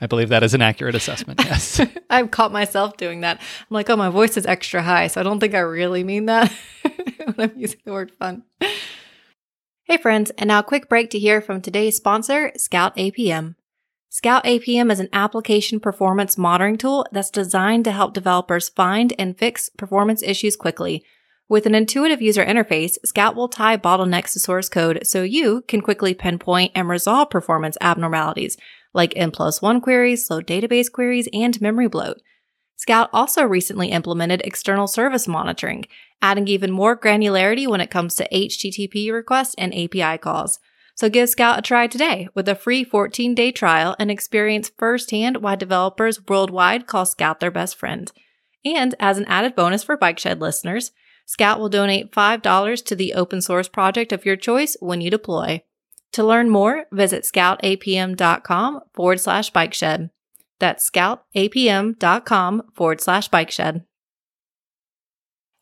I 0.00 0.06
believe 0.06 0.30
that 0.30 0.42
is 0.42 0.54
an 0.54 0.62
accurate 0.62 0.94
assessment. 0.94 1.40
Yes. 1.50 1.80
I've 2.10 2.30
caught 2.30 2.52
myself 2.52 2.96
doing 2.96 3.22
that. 3.22 3.38
I'm 3.38 3.74
like, 3.74 3.90
oh, 3.90 3.96
my 3.96 4.08
voice 4.08 4.36
is 4.36 4.46
extra 4.46 4.82
high. 4.82 5.08
So 5.08 5.20
I 5.20 5.24
don't 5.24 5.40
think 5.40 5.54
I 5.54 5.60
really 5.60 6.04
mean 6.04 6.26
that 6.26 6.52
when 7.34 7.50
I'm 7.50 7.58
using 7.58 7.80
the 7.84 7.92
word 7.92 8.12
fun. 8.12 8.44
Hey, 9.84 9.96
friends. 9.96 10.30
And 10.38 10.48
now 10.48 10.60
a 10.60 10.62
quick 10.62 10.88
break 10.88 11.10
to 11.10 11.18
hear 11.18 11.40
from 11.40 11.60
today's 11.60 11.96
sponsor, 11.96 12.52
Scout 12.56 12.96
APM. 12.96 13.56
Scout 14.08 14.44
APM 14.44 14.92
is 14.92 15.00
an 15.00 15.08
application 15.12 15.80
performance 15.80 16.38
monitoring 16.38 16.78
tool 16.78 17.06
that's 17.10 17.30
designed 17.30 17.84
to 17.84 17.92
help 17.92 18.14
developers 18.14 18.68
find 18.68 19.12
and 19.18 19.36
fix 19.36 19.68
performance 19.68 20.22
issues 20.22 20.56
quickly. 20.56 21.04
With 21.48 21.66
an 21.66 21.74
intuitive 21.74 22.22
user 22.22 22.44
interface, 22.44 22.96
Scout 23.04 23.34
will 23.34 23.48
tie 23.48 23.76
bottlenecks 23.76 24.32
to 24.34 24.38
source 24.38 24.68
code 24.68 25.00
so 25.04 25.24
you 25.24 25.62
can 25.66 25.80
quickly 25.80 26.14
pinpoint 26.14 26.70
and 26.76 26.88
resolve 26.88 27.30
performance 27.30 27.76
abnormalities 27.80 28.56
like 28.92 29.12
N 29.16 29.30
plus 29.30 29.62
one 29.62 29.80
queries, 29.80 30.26
slow 30.26 30.40
database 30.40 30.90
queries, 30.90 31.28
and 31.32 31.60
memory 31.60 31.88
bloat. 31.88 32.20
Scout 32.76 33.10
also 33.12 33.44
recently 33.44 33.88
implemented 33.88 34.40
external 34.42 34.86
service 34.86 35.28
monitoring, 35.28 35.84
adding 36.22 36.48
even 36.48 36.70
more 36.70 36.98
granularity 36.98 37.68
when 37.68 37.80
it 37.80 37.90
comes 37.90 38.14
to 38.14 38.28
HTTP 38.32 39.12
requests 39.12 39.54
and 39.58 39.74
API 39.74 40.16
calls. 40.16 40.58
So 40.94 41.08
give 41.08 41.28
Scout 41.28 41.58
a 41.58 41.62
try 41.62 41.86
today 41.86 42.28
with 42.34 42.48
a 42.48 42.54
free 42.54 42.84
14 42.84 43.34
day 43.34 43.52
trial 43.52 43.96
and 43.98 44.10
experience 44.10 44.70
firsthand 44.78 45.38
why 45.38 45.56
developers 45.56 46.26
worldwide 46.26 46.86
call 46.86 47.06
Scout 47.06 47.40
their 47.40 47.50
best 47.50 47.76
friend. 47.76 48.10
And 48.64 48.94
as 48.98 49.18
an 49.18 49.24
added 49.26 49.54
bonus 49.54 49.84
for 49.84 49.96
Bike 49.96 50.18
Shed 50.18 50.40
listeners, 50.40 50.92
Scout 51.26 51.60
will 51.60 51.68
donate 51.68 52.12
$5 52.12 52.84
to 52.84 52.96
the 52.96 53.14
open 53.14 53.40
source 53.40 53.68
project 53.68 54.12
of 54.12 54.26
your 54.26 54.36
choice 54.36 54.76
when 54.80 55.00
you 55.00 55.10
deploy. 55.10 55.62
To 56.12 56.24
learn 56.24 56.50
more, 56.50 56.86
visit 56.90 57.22
scoutapm.com 57.22 58.80
forward 58.92 59.20
slash 59.20 59.50
bike 59.50 59.74
shed. 59.74 60.10
That's 60.58 60.90
scoutapm.com 60.90 62.62
forward 62.74 63.00
slash 63.00 63.28
bike 63.28 63.50
shed. 63.50 63.84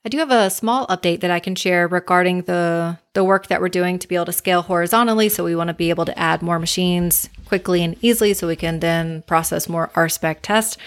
I 0.05 0.09
do 0.09 0.19
have 0.19 0.31
a 0.31 0.49
small 0.49 0.87
update 0.87 1.21
that 1.21 1.31
I 1.31 1.41
can 1.41 1.55
share 1.55 1.87
regarding 1.87 2.43
the, 2.43 2.99
the 3.13 3.25
work 3.25 3.49
that 3.49 3.61
we're 3.61 3.69
doing 3.69 3.99
to 3.99 4.09
be 4.09 4.15
able 4.15 4.27
to 4.27 4.33
scale 4.33 4.63
horizontally. 4.63 5.29
So 5.29 5.45
we 5.45 5.57
want 5.57 5.69
to 5.69 5.75
be 5.75 5.91
able 5.91 6.07
to 6.07 6.19
add 6.19 6.41
more 6.41 6.59
machines 6.59 7.29
quickly 7.45 7.83
and 7.85 7.97
easily 8.03 8.33
so 8.33 8.47
we 8.47 8.57
can 8.57 8.81
then 8.81 9.23
process 9.23 9.69
more 9.69 9.91
RSpec 9.95 10.39
tests. 10.41 10.79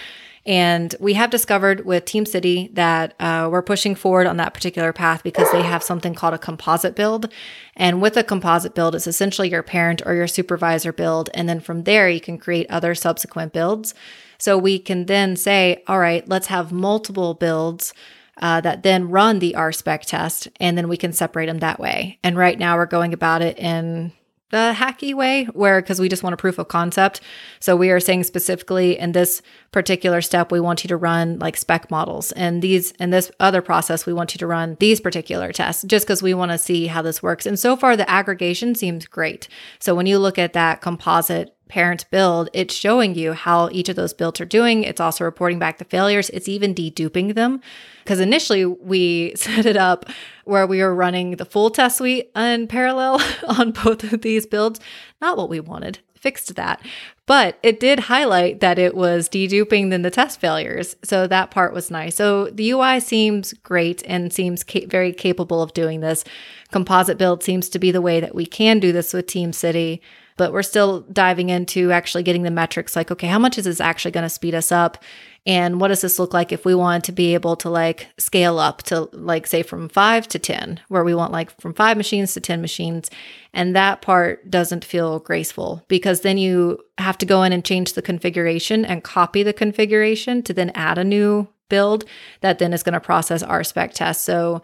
And 0.44 0.94
we 0.98 1.14
have 1.14 1.30
discovered 1.30 1.84
with 1.84 2.04
Teamcity 2.04 2.74
that 2.74 3.14
uh, 3.20 3.48
we're 3.50 3.62
pushing 3.62 3.94
forward 3.94 4.26
on 4.26 4.38
that 4.38 4.54
particular 4.54 4.92
path 4.92 5.22
because 5.22 5.50
they 5.52 5.62
have 5.62 5.82
something 5.82 6.14
called 6.14 6.34
a 6.34 6.38
composite 6.38 6.96
build. 6.96 7.32
And 7.76 8.02
with 8.02 8.16
a 8.16 8.24
composite 8.24 8.74
build, 8.74 8.94
it's 8.94 9.06
essentially 9.06 9.50
your 9.50 9.62
parent 9.62 10.02
or 10.04 10.14
your 10.14 10.26
supervisor 10.26 10.92
build. 10.92 11.30
And 11.32 11.48
then 11.48 11.60
from 11.60 11.84
there, 11.84 12.08
you 12.08 12.20
can 12.20 12.38
create 12.38 12.68
other 12.70 12.94
subsequent 12.94 13.52
builds. 13.52 13.94
So 14.38 14.58
we 14.58 14.80
can 14.80 15.06
then 15.06 15.36
say, 15.36 15.84
all 15.86 16.00
right, 16.00 16.28
let's 16.28 16.48
have 16.48 16.72
multiple 16.72 17.34
builds. 17.34 17.94
Uh, 18.38 18.62
that 18.62 18.82
then 18.82 19.10
run 19.10 19.38
the 19.38 19.54
RSpec 19.56 20.00
test, 20.06 20.48
and 20.58 20.76
then 20.76 20.88
we 20.88 20.96
can 20.96 21.12
separate 21.12 21.46
them 21.46 21.58
that 21.58 21.78
way. 21.78 22.18
And 22.24 22.36
right 22.36 22.58
now, 22.58 22.76
we're 22.76 22.86
going 22.86 23.12
about 23.12 23.42
it 23.42 23.58
in 23.58 24.10
the 24.52 24.74
hacky 24.76 25.14
way 25.14 25.46
where 25.46 25.80
because 25.80 25.98
we 25.98 26.08
just 26.08 26.22
want 26.22 26.34
a 26.34 26.36
proof 26.36 26.58
of 26.58 26.68
concept. 26.68 27.20
So 27.58 27.74
we 27.74 27.90
are 27.90 27.98
saying 27.98 28.24
specifically 28.24 28.98
in 28.98 29.12
this 29.12 29.42
particular 29.72 30.20
step 30.20 30.52
we 30.52 30.60
want 30.60 30.84
you 30.84 30.88
to 30.88 30.96
run 30.96 31.38
like 31.38 31.56
spec 31.56 31.90
models. 31.90 32.30
And 32.32 32.62
these 32.62 32.92
in 32.92 33.10
this 33.10 33.32
other 33.40 33.62
process 33.62 34.06
we 34.06 34.12
want 34.12 34.34
you 34.34 34.38
to 34.38 34.46
run 34.46 34.76
these 34.78 35.00
particular 35.00 35.52
tests 35.52 35.82
just 35.84 36.06
because 36.06 36.22
we 36.22 36.34
want 36.34 36.52
to 36.52 36.58
see 36.58 36.86
how 36.86 37.02
this 37.02 37.22
works. 37.22 37.46
And 37.46 37.58
so 37.58 37.76
far 37.76 37.96
the 37.96 38.08
aggregation 38.08 38.74
seems 38.74 39.06
great. 39.06 39.48
So 39.80 39.94
when 39.94 40.06
you 40.06 40.18
look 40.18 40.38
at 40.38 40.52
that 40.52 40.82
composite 40.82 41.56
parent 41.68 42.04
build, 42.10 42.50
it's 42.52 42.74
showing 42.74 43.14
you 43.14 43.32
how 43.32 43.70
each 43.72 43.88
of 43.88 43.96
those 43.96 44.12
builds 44.12 44.40
are 44.40 44.46
doing. 44.46 44.84
It's 44.84 45.00
also 45.00 45.24
reporting 45.24 45.58
back 45.58 45.78
the 45.78 45.84
failures. 45.84 46.28
It's 46.30 46.48
even 46.48 46.74
deduping 46.74 47.34
them. 47.34 47.60
Because 48.04 48.20
initially 48.20 48.66
we 48.66 49.34
set 49.36 49.64
it 49.66 49.76
up 49.76 50.06
where 50.44 50.66
we 50.66 50.82
were 50.82 50.94
running 50.94 51.36
the 51.36 51.44
full 51.44 51.70
test 51.70 51.98
suite 51.98 52.30
in 52.36 52.66
parallel 52.68 53.20
on 53.48 53.72
both 53.72 54.12
of 54.12 54.22
these 54.22 54.46
builds. 54.46 54.80
Not 55.20 55.36
what 55.36 55.48
we 55.48 55.60
wanted. 55.60 56.00
Fixed 56.14 56.54
that. 56.54 56.84
But 57.26 57.58
it 57.62 57.80
did 57.80 58.00
highlight 58.00 58.60
that 58.60 58.78
it 58.78 58.94
was 58.94 59.28
deduping 59.28 59.90
then 59.90 60.02
the 60.02 60.10
test 60.10 60.40
failures. 60.40 60.94
So 61.02 61.26
that 61.26 61.50
part 61.50 61.72
was 61.72 61.90
nice. 61.90 62.16
So 62.16 62.46
the 62.46 62.70
UI 62.70 63.00
seems 63.00 63.54
great 63.54 64.02
and 64.06 64.32
seems 64.32 64.62
ca- 64.62 64.86
very 64.86 65.12
capable 65.12 65.62
of 65.62 65.72
doing 65.72 66.00
this. 66.00 66.22
Composite 66.70 67.18
build 67.18 67.42
seems 67.42 67.68
to 67.70 67.78
be 67.78 67.90
the 67.90 68.00
way 68.00 68.20
that 68.20 68.34
we 68.34 68.46
can 68.46 68.78
do 68.78 68.92
this 68.92 69.12
with 69.12 69.26
Teamcity 69.26 70.00
but 70.42 70.52
we're 70.52 70.64
still 70.64 71.02
diving 71.02 71.50
into 71.50 71.92
actually 71.92 72.24
getting 72.24 72.42
the 72.42 72.50
metrics 72.50 72.96
like, 72.96 73.12
okay, 73.12 73.28
how 73.28 73.38
much 73.38 73.58
is 73.58 73.64
this 73.64 73.80
actually 73.80 74.10
going 74.10 74.24
to 74.24 74.28
speed 74.28 74.56
us 74.56 74.72
up? 74.72 74.98
And 75.46 75.80
what 75.80 75.86
does 75.86 76.00
this 76.00 76.18
look 76.18 76.34
like 76.34 76.50
if 76.50 76.64
we 76.64 76.74
want 76.74 77.04
to 77.04 77.12
be 77.12 77.34
able 77.34 77.54
to 77.54 77.70
like 77.70 78.08
scale 78.18 78.58
up 78.58 78.82
to 78.84 79.02
like 79.12 79.46
say 79.46 79.62
from 79.62 79.88
five 79.88 80.26
to 80.26 80.40
10, 80.40 80.80
where 80.88 81.04
we 81.04 81.14
want 81.14 81.30
like 81.30 81.60
from 81.60 81.74
five 81.74 81.96
machines 81.96 82.34
to 82.34 82.40
10 82.40 82.60
machines. 82.60 83.08
And 83.54 83.76
that 83.76 84.02
part 84.02 84.50
doesn't 84.50 84.84
feel 84.84 85.20
graceful 85.20 85.84
because 85.86 86.22
then 86.22 86.38
you 86.38 86.80
have 86.98 87.18
to 87.18 87.26
go 87.26 87.44
in 87.44 87.52
and 87.52 87.64
change 87.64 87.92
the 87.92 88.02
configuration 88.02 88.84
and 88.84 89.04
copy 89.04 89.44
the 89.44 89.52
configuration 89.52 90.42
to 90.42 90.52
then 90.52 90.70
add 90.70 90.98
a 90.98 91.04
new 91.04 91.46
build 91.68 92.04
that 92.40 92.58
then 92.58 92.72
is 92.72 92.82
going 92.82 92.94
to 92.94 93.00
process 93.00 93.44
RSpec 93.44 93.92
tests. 93.92 94.24
So 94.24 94.60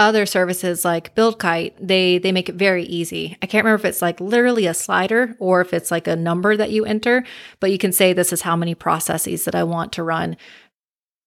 other 0.00 0.26
services 0.26 0.84
like 0.84 1.14
BuildKite, 1.14 1.74
they 1.80 2.18
they 2.18 2.32
make 2.32 2.48
it 2.48 2.56
very 2.56 2.84
easy. 2.84 3.36
I 3.42 3.46
can't 3.46 3.64
remember 3.64 3.80
if 3.82 3.84
it's 3.90 4.02
like 4.02 4.20
literally 4.20 4.66
a 4.66 4.74
slider 4.74 5.36
or 5.38 5.60
if 5.60 5.72
it's 5.74 5.90
like 5.92 6.08
a 6.08 6.16
number 6.16 6.56
that 6.56 6.72
you 6.72 6.84
enter, 6.86 7.24
but 7.60 7.70
you 7.70 7.78
can 7.78 7.92
say 7.92 8.12
this 8.12 8.32
is 8.32 8.42
how 8.42 8.56
many 8.56 8.74
processes 8.74 9.44
that 9.44 9.54
I 9.54 9.62
want 9.64 9.92
to 9.92 10.02
run. 10.02 10.36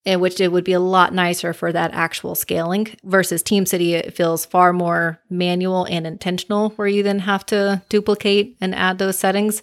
in 0.05 0.19
which 0.19 0.41
it 0.41 0.51
would 0.51 0.65
be 0.65 0.73
a 0.73 0.79
lot 0.79 1.13
nicer 1.13 1.53
for 1.53 1.71
that 1.71 1.93
actual 1.93 2.35
scaling 2.35 2.87
versus 3.03 3.41
TeamCity. 3.41 3.91
It 3.93 4.13
feels 4.13 4.45
far 4.45 4.73
more 4.73 5.19
manual 5.29 5.85
and 5.85 6.05
intentional, 6.05 6.71
where 6.71 6.87
you 6.87 7.03
then 7.03 7.19
have 7.19 7.45
to 7.47 7.81
duplicate 7.89 8.57
and 8.59 8.75
add 8.75 8.97
those 8.97 9.17
settings. 9.17 9.61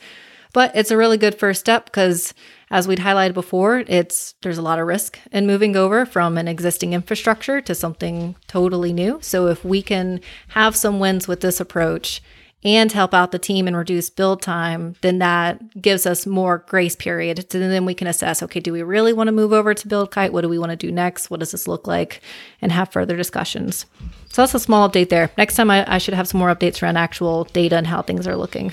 But 0.53 0.75
it's 0.75 0.91
a 0.91 0.97
really 0.97 1.17
good 1.17 1.35
first 1.35 1.61
step 1.61 1.85
because, 1.85 2.35
as 2.71 2.89
we'd 2.89 2.99
highlighted 2.99 3.35
before, 3.35 3.85
it's 3.87 4.35
there's 4.43 4.59
a 4.59 4.63
lot 4.63 4.79
of 4.79 4.87
risk 4.87 5.19
in 5.31 5.47
moving 5.47 5.77
over 5.77 6.05
from 6.05 6.37
an 6.37 6.49
existing 6.49 6.93
infrastructure 6.93 7.61
to 7.61 7.75
something 7.75 8.35
totally 8.49 8.93
new. 8.93 9.19
So 9.23 9.47
if 9.47 9.65
we 9.65 9.83
can 9.83 10.21
have 10.49 10.75
some 10.75 10.99
wins 10.99 11.29
with 11.29 11.41
this 11.41 11.61
approach 11.61 12.21
and 12.63 12.93
help 12.93 13.15
out 13.15 13.33
the 13.33 13.39
team 13.39 13.67
and 13.67 13.77
reduce 13.77 14.11
build 14.11 14.43
time, 14.43 14.95
then 15.01 15.19
that 15.19 15.81
gives 15.81 16.05
us 16.05 16.27
more 16.27 16.59
grace 16.69 16.95
period. 16.95 17.51
So 17.51 17.59
then 17.59 17.87
we 17.87 17.95
can 17.95 18.07
assess, 18.07 18.43
okay, 18.43 18.61
do 18.61 18.73
we 18.73 18.83
really 18.83 19.15
want 19.15 19.29
to 19.29 19.33
move 19.33 19.53
over 19.53 19.73
to 19.73 19.89
BuildKite? 19.89 20.31
What 20.31 20.43
do 20.43 20.49
we 20.49 20.59
want 20.59 20.71
to 20.71 20.77
do 20.77 20.93
next? 20.93 21.31
What 21.31 21.41
does 21.41 21.53
this 21.53 21.67
look 21.67 21.87
like? 21.87 22.21
And 22.61 22.71
have 22.71 22.93
further 22.93 23.17
discussions. 23.17 23.87
So 24.29 24.43
that's 24.43 24.55
a 24.55 24.61
small 24.61 24.89
update 24.89 25.09
there. 25.09 25.31
Next 25.39 25.57
time 25.57 25.71
I, 25.71 25.91
I 25.91 25.99
should 25.99 26.15
have 26.15 26.29
some 26.29 26.39
more 26.39 26.55
updates 26.55 26.83
around 26.83 26.99
actual 26.99 27.45
data 27.45 27.77
and 27.77 27.87
how 27.87 28.03
things 28.03 28.27
are 28.27 28.37
looking. 28.37 28.73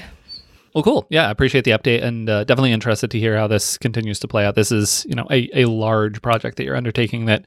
Well, 0.77 0.83
cool. 0.83 1.07
Yeah, 1.09 1.27
I 1.27 1.31
appreciate 1.31 1.63
the 1.63 1.71
update 1.71 2.03
and 2.03 2.29
uh, 2.29 2.43
definitely 2.43 2.71
interested 2.71 3.09
to 3.09 3.19
hear 3.19 3.35
how 3.35 3.47
this 3.47 3.79
continues 3.79 4.19
to 4.19 4.27
play 4.27 4.45
out. 4.45 4.53
This 4.53 4.71
is, 4.71 5.07
you 5.09 5.15
know, 5.15 5.25
a, 5.31 5.49
a 5.61 5.65
large 5.65 6.21
project 6.21 6.57
that 6.57 6.65
you're 6.65 6.75
undertaking 6.75 7.25
that 7.25 7.45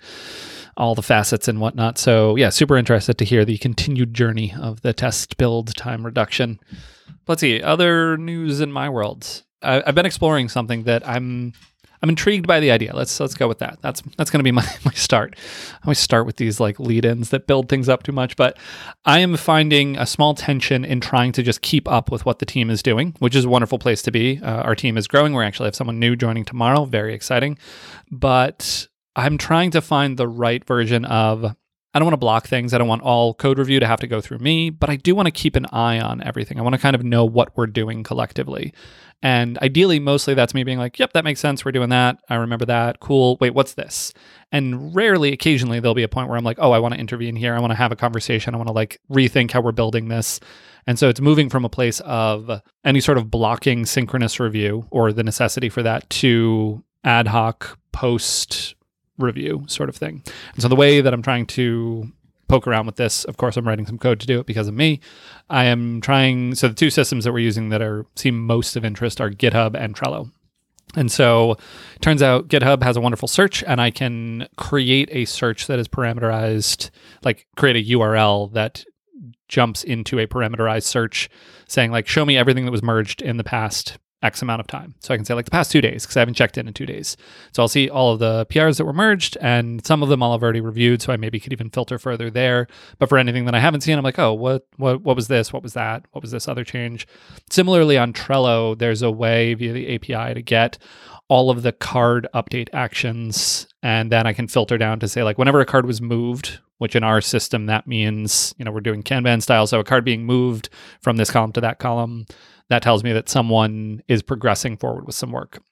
all 0.76 0.96
the 0.96 1.02
facets 1.02 1.46
and 1.46 1.60
whatnot. 1.60 1.96
So 1.96 2.34
yeah, 2.34 2.48
super 2.48 2.76
interested 2.76 3.18
to 3.18 3.24
hear 3.24 3.44
the 3.44 3.56
continued 3.58 4.14
journey 4.14 4.52
of 4.60 4.80
the 4.80 4.92
test 4.92 5.36
build 5.36 5.76
time 5.76 6.04
reduction. 6.04 6.58
Let's 7.28 7.40
see 7.40 7.62
other 7.62 8.16
news 8.16 8.60
in 8.60 8.72
my 8.72 8.88
world. 8.88 9.44
I, 9.62 9.74
have 9.86 9.94
been 9.94 10.06
exploring 10.06 10.48
something 10.48 10.82
that 10.82 11.08
I'm 11.08 11.52
I'm 12.02 12.08
intrigued 12.08 12.46
by 12.46 12.60
the 12.60 12.70
idea. 12.70 12.94
Let's 12.94 13.18
let's 13.20 13.34
go 13.34 13.46
with 13.46 13.58
that. 13.58 13.78
That's 13.82 14.02
that's 14.16 14.30
going 14.30 14.40
to 14.40 14.44
be 14.44 14.52
my 14.52 14.62
my 14.84 14.92
start. 14.92 15.36
I 15.74 15.86
always 15.86 15.98
start 15.98 16.26
with 16.26 16.36
these 16.36 16.60
like 16.60 16.80
lead-ins 16.80 17.30
that 17.30 17.46
build 17.46 17.68
things 17.68 17.88
up 17.88 18.02
too 18.02 18.12
much, 18.12 18.36
but 18.36 18.56
I 19.04 19.18
am 19.18 19.36
finding 19.36 19.96
a 19.96 20.06
small 20.06 20.34
tension 20.34 20.84
in 20.84 21.00
trying 21.00 21.32
to 21.32 21.42
just 21.42 21.62
keep 21.62 21.88
up 21.88 22.10
with 22.10 22.24
what 22.24 22.38
the 22.38 22.46
team 22.46 22.70
is 22.70 22.82
doing, 22.82 23.14
which 23.18 23.36
is 23.36 23.44
a 23.44 23.48
wonderful 23.48 23.78
place 23.78 24.02
to 24.02 24.10
be. 24.10 24.40
Uh, 24.42 24.62
our 24.62 24.74
team 24.74 24.96
is 24.96 25.06
growing. 25.06 25.34
We 25.34 25.44
actually 25.44 25.66
have 25.66 25.76
someone 25.76 25.98
new 25.98 26.16
joining 26.16 26.44
tomorrow. 26.44 26.84
Very 26.84 27.14
exciting, 27.14 27.58
but 28.10 28.86
I'm 29.16 29.38
trying 29.38 29.70
to 29.72 29.80
find 29.80 30.16
the 30.16 30.28
right 30.28 30.64
version 30.64 31.04
of 31.04 31.54
I 31.92 31.98
don't 31.98 32.06
want 32.06 32.14
to 32.14 32.18
block 32.18 32.46
things. 32.46 32.72
I 32.72 32.78
don't 32.78 32.88
want 32.88 33.02
all 33.02 33.34
code 33.34 33.58
review 33.58 33.80
to 33.80 33.86
have 33.86 34.00
to 34.00 34.06
go 34.06 34.20
through 34.20 34.38
me, 34.38 34.70
but 34.70 34.88
I 34.88 34.96
do 34.96 35.14
want 35.14 35.26
to 35.26 35.32
keep 35.32 35.56
an 35.56 35.66
eye 35.72 35.98
on 35.98 36.22
everything. 36.22 36.58
I 36.58 36.62
want 36.62 36.74
to 36.74 36.80
kind 36.80 36.94
of 36.94 37.02
know 37.02 37.24
what 37.24 37.56
we're 37.56 37.66
doing 37.66 38.04
collectively. 38.04 38.72
And 39.22 39.58
ideally, 39.58 39.98
mostly 39.98 40.34
that's 40.34 40.54
me 40.54 40.64
being 40.64 40.78
like, 40.78 40.98
yep, 40.98 41.12
that 41.12 41.24
makes 41.24 41.40
sense. 41.40 41.64
We're 41.64 41.72
doing 41.72 41.90
that. 41.90 42.18
I 42.28 42.36
remember 42.36 42.64
that. 42.66 43.00
Cool. 43.00 43.36
Wait, 43.40 43.54
what's 43.54 43.74
this? 43.74 44.14
And 44.52 44.94
rarely, 44.94 45.32
occasionally, 45.32 45.80
there'll 45.80 45.94
be 45.94 46.04
a 46.04 46.08
point 46.08 46.28
where 46.28 46.38
I'm 46.38 46.44
like, 46.44 46.58
oh, 46.60 46.72
I 46.72 46.78
want 46.78 46.94
to 46.94 47.00
intervene 47.00 47.36
here. 47.36 47.54
I 47.54 47.60
want 47.60 47.72
to 47.72 47.76
have 47.76 47.92
a 47.92 47.96
conversation. 47.96 48.54
I 48.54 48.56
want 48.56 48.68
to 48.68 48.72
like 48.72 49.00
rethink 49.10 49.50
how 49.50 49.60
we're 49.60 49.72
building 49.72 50.08
this. 50.08 50.40
And 50.86 50.98
so 50.98 51.08
it's 51.08 51.20
moving 51.20 51.50
from 51.50 51.64
a 51.64 51.68
place 51.68 52.00
of 52.00 52.62
any 52.84 53.00
sort 53.00 53.18
of 53.18 53.30
blocking 53.30 53.84
synchronous 53.84 54.40
review 54.40 54.86
or 54.90 55.12
the 55.12 55.22
necessity 55.22 55.68
for 55.68 55.82
that 55.82 56.08
to 56.10 56.82
ad 57.04 57.26
hoc 57.26 57.78
post 57.92 58.74
review 59.22 59.64
sort 59.68 59.88
of 59.88 59.96
thing. 59.96 60.22
And 60.54 60.62
so 60.62 60.68
the 60.68 60.76
way 60.76 61.00
that 61.00 61.12
I'm 61.12 61.22
trying 61.22 61.46
to 61.46 62.10
poke 62.48 62.66
around 62.66 62.86
with 62.86 62.96
this, 62.96 63.24
of 63.24 63.36
course, 63.36 63.56
I'm 63.56 63.66
writing 63.66 63.86
some 63.86 63.98
code 63.98 64.20
to 64.20 64.26
do 64.26 64.40
it 64.40 64.46
because 64.46 64.68
of 64.68 64.74
me. 64.74 65.00
I 65.48 65.64
am 65.64 66.00
trying. 66.00 66.54
So 66.54 66.68
the 66.68 66.74
two 66.74 66.90
systems 66.90 67.24
that 67.24 67.32
we're 67.32 67.38
using 67.38 67.68
that 67.70 67.82
are 67.82 68.06
seem 68.16 68.44
most 68.44 68.76
of 68.76 68.84
interest 68.84 69.20
are 69.20 69.30
GitHub 69.30 69.74
and 69.74 69.94
Trello. 69.94 70.30
And 70.96 71.10
so 71.10 71.56
turns 72.00 72.22
out 72.22 72.48
GitHub 72.48 72.82
has 72.82 72.96
a 72.96 73.00
wonderful 73.00 73.28
search, 73.28 73.62
and 73.62 73.80
I 73.80 73.90
can 73.90 74.48
create 74.56 75.08
a 75.12 75.24
search 75.24 75.68
that 75.68 75.78
is 75.78 75.86
parameterized, 75.86 76.90
like 77.22 77.46
create 77.56 77.76
a 77.76 77.96
URL 77.96 78.52
that 78.52 78.84
jumps 79.48 79.84
into 79.84 80.18
a 80.18 80.26
parameterized 80.26 80.84
search 80.84 81.28
saying 81.66 81.90
like 81.90 82.06
show 82.06 82.24
me 82.24 82.36
everything 82.36 82.64
that 82.64 82.70
was 82.70 82.82
merged 82.82 83.20
in 83.20 83.36
the 83.36 83.44
past 83.44 83.98
X 84.22 84.42
amount 84.42 84.60
of 84.60 84.66
time. 84.66 84.94
So 85.00 85.14
I 85.14 85.16
can 85.16 85.24
say 85.24 85.34
like 85.34 85.46
the 85.46 85.50
past 85.50 85.72
two 85.72 85.80
days 85.80 86.04
because 86.04 86.16
I 86.16 86.20
haven't 86.20 86.34
checked 86.34 86.58
in 86.58 86.68
in 86.68 86.74
two 86.74 86.86
days. 86.86 87.16
So 87.52 87.62
I'll 87.62 87.68
see 87.68 87.88
all 87.88 88.12
of 88.12 88.18
the 88.18 88.46
PRs 88.46 88.76
that 88.76 88.84
were 88.84 88.92
merged 88.92 89.38
and 89.40 89.84
some 89.86 90.02
of 90.02 90.08
them 90.08 90.22
I'll 90.22 90.32
have 90.32 90.42
already 90.42 90.60
reviewed. 90.60 91.00
So 91.00 91.12
I 91.12 91.16
maybe 91.16 91.40
could 91.40 91.52
even 91.52 91.70
filter 91.70 91.98
further 91.98 92.30
there. 92.30 92.66
But 92.98 93.08
for 93.08 93.18
anything 93.18 93.46
that 93.46 93.54
I 93.54 93.60
haven't 93.60 93.80
seen, 93.80 93.96
I'm 93.96 94.04
like, 94.04 94.18
oh, 94.18 94.34
what 94.34 94.66
what 94.76 95.02
what 95.02 95.16
was 95.16 95.28
this? 95.28 95.52
What 95.52 95.62
was 95.62 95.72
that? 95.72 96.04
What 96.12 96.22
was 96.22 96.30
this 96.30 96.48
other 96.48 96.64
change? 96.64 97.06
Similarly 97.48 97.96
on 97.96 98.12
Trello, 98.12 98.78
there's 98.78 99.02
a 99.02 99.10
way 99.10 99.54
via 99.54 99.72
the 99.72 99.94
API 99.94 100.34
to 100.34 100.42
get 100.42 100.78
all 101.28 101.48
of 101.48 101.62
the 101.62 101.72
card 101.72 102.26
update 102.34 102.68
actions 102.72 103.68
and 103.82 104.10
then 104.10 104.26
I 104.26 104.32
can 104.32 104.48
filter 104.48 104.76
down 104.76 105.00
to 105.00 105.08
say 105.08 105.22
like 105.22 105.38
whenever 105.38 105.60
a 105.60 105.66
card 105.66 105.86
was 105.86 106.00
moved, 106.00 106.58
which 106.80 106.96
in 106.96 107.04
our 107.04 107.20
system 107.20 107.66
that 107.66 107.86
means, 107.86 108.54
you 108.56 108.64
know, 108.64 108.72
we're 108.72 108.80
doing 108.80 109.02
Kanban 109.02 109.42
style. 109.42 109.66
So 109.66 109.80
a 109.80 109.84
card 109.84 110.02
being 110.02 110.24
moved 110.24 110.70
from 111.02 111.18
this 111.18 111.30
column 111.30 111.52
to 111.52 111.60
that 111.60 111.78
column 111.78 112.24
that 112.70 112.80
tells 112.80 113.04
me 113.04 113.12
that 113.12 113.28
someone 113.28 114.00
is 114.08 114.22
progressing 114.22 114.78
forward 114.78 115.04
with 115.04 115.14
some 115.14 115.30
work. 115.30 115.62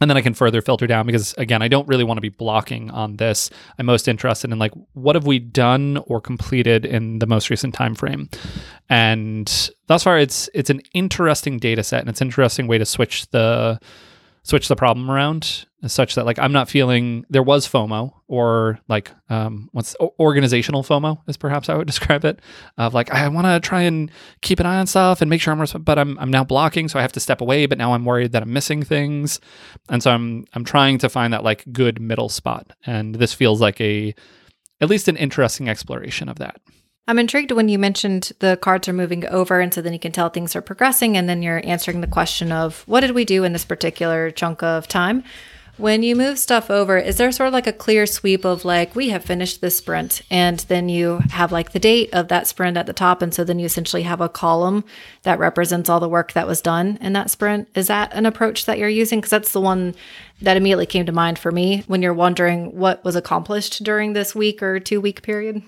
And 0.00 0.10
then 0.10 0.16
I 0.16 0.20
can 0.20 0.34
further 0.34 0.60
filter 0.60 0.88
down 0.88 1.06
because 1.06 1.32
again, 1.34 1.62
I 1.62 1.68
don't 1.68 1.86
really 1.86 2.02
want 2.02 2.18
to 2.18 2.22
be 2.22 2.28
blocking 2.28 2.90
on 2.90 3.18
this. 3.18 3.50
I'm 3.78 3.86
most 3.86 4.08
interested 4.08 4.50
in 4.50 4.58
like 4.58 4.72
what 4.94 5.14
have 5.14 5.28
we 5.28 5.38
done 5.38 5.98
or 6.06 6.20
completed 6.20 6.84
in 6.84 7.20
the 7.20 7.26
most 7.26 7.50
recent 7.50 7.72
time 7.72 7.94
frame. 7.94 8.28
And 8.88 9.70
thus 9.86 10.02
far 10.02 10.18
it's 10.18 10.50
it's 10.54 10.70
an 10.70 10.80
interesting 10.92 11.58
data 11.58 11.84
set 11.84 12.00
and 12.00 12.08
it's 12.08 12.20
an 12.20 12.26
interesting 12.26 12.66
way 12.66 12.78
to 12.78 12.84
switch 12.84 13.30
the 13.30 13.78
switch 14.48 14.66
the 14.68 14.76
problem 14.76 15.10
around 15.10 15.66
such 15.86 16.14
that 16.14 16.24
like 16.24 16.38
I'm 16.38 16.52
not 16.52 16.70
feeling 16.70 17.26
there 17.28 17.42
was 17.42 17.68
FOMO 17.68 18.12
or 18.28 18.80
like 18.88 19.12
um 19.28 19.68
what's 19.72 19.94
organizational 20.18 20.82
FOMO 20.82 21.20
is 21.28 21.36
perhaps 21.36 21.68
I 21.68 21.74
would 21.76 21.86
describe 21.92 22.24
it 22.24 22.40
of 22.78 22.94
like 22.94 23.12
I 23.12 23.28
want 23.28 23.46
to 23.46 23.60
try 23.60 23.82
and 23.82 24.10
keep 24.40 24.58
an 24.58 24.64
eye 24.64 24.78
on 24.78 24.86
stuff 24.86 25.20
and 25.20 25.28
make 25.28 25.42
sure 25.42 25.52
I'm 25.52 25.82
but 25.84 25.98
I'm 25.98 26.18
I'm 26.18 26.30
now 26.30 26.44
blocking 26.44 26.88
so 26.88 26.98
I 26.98 27.02
have 27.02 27.12
to 27.12 27.20
step 27.20 27.42
away 27.42 27.66
but 27.66 27.76
now 27.76 27.92
I'm 27.92 28.06
worried 28.06 28.32
that 28.32 28.42
I'm 28.42 28.52
missing 28.52 28.82
things 28.82 29.38
and 29.90 30.02
so 30.02 30.10
I'm 30.10 30.46
I'm 30.54 30.64
trying 30.64 30.96
to 30.98 31.10
find 31.10 31.34
that 31.34 31.44
like 31.44 31.70
good 31.70 32.00
middle 32.00 32.30
spot 32.30 32.72
and 32.86 33.16
this 33.16 33.34
feels 33.34 33.60
like 33.60 33.78
a 33.82 34.14
at 34.80 34.88
least 34.88 35.08
an 35.08 35.16
interesting 35.16 35.68
exploration 35.68 36.28
of 36.28 36.38
that. 36.38 36.60
I'm 37.08 37.18
intrigued 37.18 37.52
when 37.52 37.70
you 37.70 37.78
mentioned 37.78 38.32
the 38.40 38.58
cards 38.60 38.86
are 38.86 38.92
moving 38.92 39.26
over, 39.28 39.60
and 39.60 39.72
so 39.72 39.80
then 39.80 39.94
you 39.94 39.98
can 39.98 40.12
tell 40.12 40.28
things 40.28 40.54
are 40.54 40.60
progressing, 40.60 41.16
and 41.16 41.26
then 41.26 41.42
you're 41.42 41.66
answering 41.66 42.02
the 42.02 42.06
question 42.06 42.52
of 42.52 42.82
what 42.86 43.00
did 43.00 43.12
we 43.12 43.24
do 43.24 43.44
in 43.44 43.54
this 43.54 43.64
particular 43.64 44.30
chunk 44.30 44.62
of 44.62 44.86
time. 44.86 45.24
When 45.78 46.02
you 46.02 46.14
move 46.14 46.38
stuff 46.38 46.70
over, 46.70 46.98
is 46.98 47.16
there 47.16 47.32
sort 47.32 47.46
of 47.46 47.54
like 47.54 47.66
a 47.66 47.72
clear 47.72 48.04
sweep 48.04 48.44
of 48.44 48.66
like, 48.66 48.94
we 48.94 49.08
have 49.08 49.24
finished 49.24 49.62
this 49.62 49.78
sprint, 49.78 50.20
and 50.30 50.58
then 50.68 50.90
you 50.90 51.22
have 51.30 51.50
like 51.50 51.72
the 51.72 51.78
date 51.78 52.10
of 52.12 52.28
that 52.28 52.46
sprint 52.46 52.76
at 52.76 52.84
the 52.84 52.92
top, 52.92 53.22
and 53.22 53.32
so 53.32 53.42
then 53.42 53.58
you 53.58 53.64
essentially 53.64 54.02
have 54.02 54.20
a 54.20 54.28
column 54.28 54.84
that 55.22 55.38
represents 55.38 55.88
all 55.88 56.00
the 56.00 56.10
work 56.10 56.34
that 56.34 56.46
was 56.46 56.60
done 56.60 56.98
in 57.00 57.14
that 57.14 57.30
sprint? 57.30 57.68
Is 57.74 57.86
that 57.86 58.12
an 58.12 58.26
approach 58.26 58.66
that 58.66 58.76
you're 58.76 58.86
using? 58.86 59.20
Because 59.20 59.30
that's 59.30 59.52
the 59.52 59.62
one 59.62 59.94
that 60.42 60.58
immediately 60.58 60.84
came 60.84 61.06
to 61.06 61.12
mind 61.12 61.38
for 61.38 61.52
me 61.52 61.84
when 61.86 62.02
you're 62.02 62.12
wondering 62.12 62.76
what 62.76 63.02
was 63.02 63.16
accomplished 63.16 63.82
during 63.82 64.12
this 64.12 64.34
week 64.34 64.62
or 64.62 64.78
two 64.78 65.00
week 65.00 65.22
period. 65.22 65.62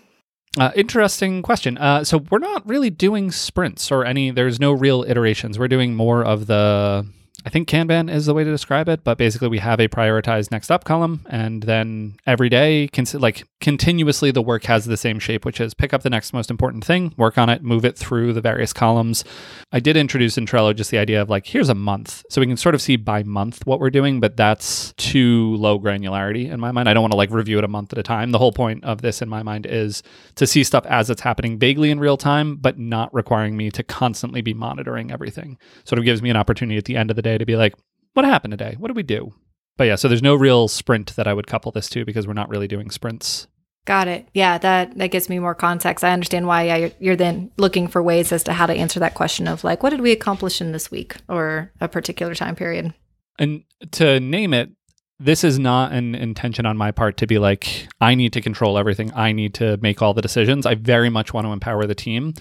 Uh, 0.58 0.72
interesting 0.74 1.42
question. 1.42 1.78
Uh, 1.78 2.02
so 2.02 2.18
we're 2.30 2.38
not 2.38 2.66
really 2.66 2.90
doing 2.90 3.30
sprints 3.30 3.92
or 3.92 4.04
any. 4.04 4.30
There's 4.30 4.58
no 4.58 4.72
real 4.72 5.04
iterations. 5.04 5.58
We're 5.58 5.68
doing 5.68 5.94
more 5.94 6.24
of 6.24 6.46
the 6.46 7.06
I 7.44 7.48
think 7.48 7.68
Kanban 7.68 8.12
is 8.12 8.26
the 8.26 8.34
way 8.34 8.44
to 8.44 8.50
describe 8.50 8.88
it, 8.88 9.02
but 9.02 9.16
basically 9.16 9.48
we 9.48 9.58
have 9.58 9.80
a 9.80 9.88
prioritized 9.88 10.50
next 10.50 10.70
up 10.70 10.84
column, 10.84 11.26
and 11.30 11.62
then 11.62 12.16
every 12.26 12.50
day, 12.50 12.88
like 13.14 13.44
continuously, 13.60 14.30
the 14.30 14.42
work 14.42 14.64
has 14.64 14.84
the 14.84 14.96
same 14.96 15.18
shape, 15.18 15.44
which 15.44 15.60
is 15.60 15.72
pick 15.72 15.94
up 15.94 16.02
the 16.02 16.10
next 16.10 16.32
most 16.34 16.50
important 16.50 16.84
thing, 16.84 17.14
work 17.16 17.38
on 17.38 17.48
it, 17.48 17.62
move 17.62 17.84
it 17.84 17.96
through 17.96 18.34
the 18.34 18.42
various 18.42 18.72
columns. 18.74 19.24
I 19.72 19.80
did 19.80 19.96
introduce 19.96 20.36
in 20.36 20.44
Trello 20.44 20.76
just 20.76 20.90
the 20.90 20.98
idea 20.98 21.22
of 21.22 21.30
like 21.30 21.46
here's 21.46 21.70
a 21.70 21.74
month, 21.74 22.24
so 22.28 22.42
we 22.42 22.46
can 22.46 22.58
sort 22.58 22.74
of 22.74 22.82
see 22.82 22.96
by 22.96 23.22
month 23.22 23.66
what 23.66 23.80
we're 23.80 23.90
doing, 23.90 24.20
but 24.20 24.36
that's 24.36 24.92
too 24.98 25.54
low 25.56 25.78
granularity 25.78 26.50
in 26.50 26.60
my 26.60 26.72
mind. 26.72 26.88
I 26.88 26.94
don't 26.94 27.02
want 27.02 27.12
to 27.12 27.18
like 27.18 27.30
review 27.30 27.56
it 27.56 27.64
a 27.64 27.68
month 27.68 27.92
at 27.92 27.98
a 27.98 28.02
time. 28.02 28.32
The 28.32 28.38
whole 28.38 28.52
point 28.52 28.84
of 28.84 29.00
this 29.00 29.22
in 29.22 29.30
my 29.30 29.42
mind 29.42 29.64
is 29.64 30.02
to 30.34 30.46
see 30.46 30.62
stuff 30.62 30.84
as 30.86 31.08
it's 31.08 31.22
happening 31.22 31.58
vaguely 31.58 31.90
in 31.90 32.00
real 32.00 32.18
time, 32.18 32.56
but 32.56 32.78
not 32.78 33.12
requiring 33.14 33.56
me 33.56 33.70
to 33.70 33.82
constantly 33.82 34.42
be 34.42 34.52
monitoring 34.52 35.10
everything. 35.10 35.56
Sort 35.84 35.98
of 35.98 36.04
gives 36.04 36.20
me 36.20 36.28
an 36.28 36.36
opportunity 36.36 36.76
at 36.76 36.84
the 36.84 36.96
end 36.96 37.08
of 37.10 37.16
the 37.16 37.22
day 37.22 37.29
day 37.32 37.38
to 37.38 37.46
be 37.46 37.56
like, 37.56 37.74
what 38.14 38.24
happened 38.24 38.52
today? 38.52 38.76
What 38.78 38.88
did 38.88 38.96
we 38.96 39.02
do? 39.02 39.32
But 39.76 39.84
yeah, 39.84 39.94
so 39.94 40.08
there's 40.08 40.22
no 40.22 40.34
real 40.34 40.68
sprint 40.68 41.16
that 41.16 41.26
I 41.26 41.32
would 41.32 41.46
couple 41.46 41.72
this 41.72 41.88
to 41.90 42.04
because 42.04 42.26
we're 42.26 42.34
not 42.34 42.50
really 42.50 42.68
doing 42.68 42.90
sprints. 42.90 43.46
Got 43.86 44.08
it. 44.08 44.28
Yeah, 44.34 44.58
that 44.58 44.98
that 44.98 45.10
gives 45.10 45.30
me 45.30 45.38
more 45.38 45.54
context. 45.54 46.04
I 46.04 46.12
understand 46.12 46.46
why 46.46 46.64
yeah, 46.64 46.76
you're, 46.76 46.90
you're 47.00 47.16
then 47.16 47.50
looking 47.56 47.88
for 47.88 48.02
ways 48.02 48.30
as 48.30 48.44
to 48.44 48.52
how 48.52 48.66
to 48.66 48.74
answer 48.74 49.00
that 49.00 49.14
question 49.14 49.48
of 49.48 49.64
like, 49.64 49.82
what 49.82 49.90
did 49.90 50.02
we 50.02 50.12
accomplish 50.12 50.60
in 50.60 50.72
this 50.72 50.90
week 50.90 51.16
or 51.28 51.72
a 51.80 51.88
particular 51.88 52.34
time 52.34 52.56
period? 52.56 52.92
And 53.38 53.64
to 53.92 54.20
name 54.20 54.52
it, 54.52 54.70
this 55.18 55.44
is 55.44 55.58
not 55.58 55.92
an 55.92 56.14
intention 56.14 56.66
on 56.66 56.76
my 56.76 56.90
part 56.90 57.16
to 57.18 57.26
be 57.26 57.38
like, 57.38 57.88
I 58.00 58.14
need 58.14 58.34
to 58.34 58.42
control 58.42 58.76
everything. 58.76 59.12
I 59.14 59.32
need 59.32 59.54
to 59.54 59.78
make 59.78 60.02
all 60.02 60.12
the 60.12 60.22
decisions. 60.22 60.66
I 60.66 60.74
very 60.74 61.08
much 61.08 61.32
want 61.32 61.46
to 61.46 61.52
empower 61.52 61.86
the 61.86 61.94
team. 61.94 62.34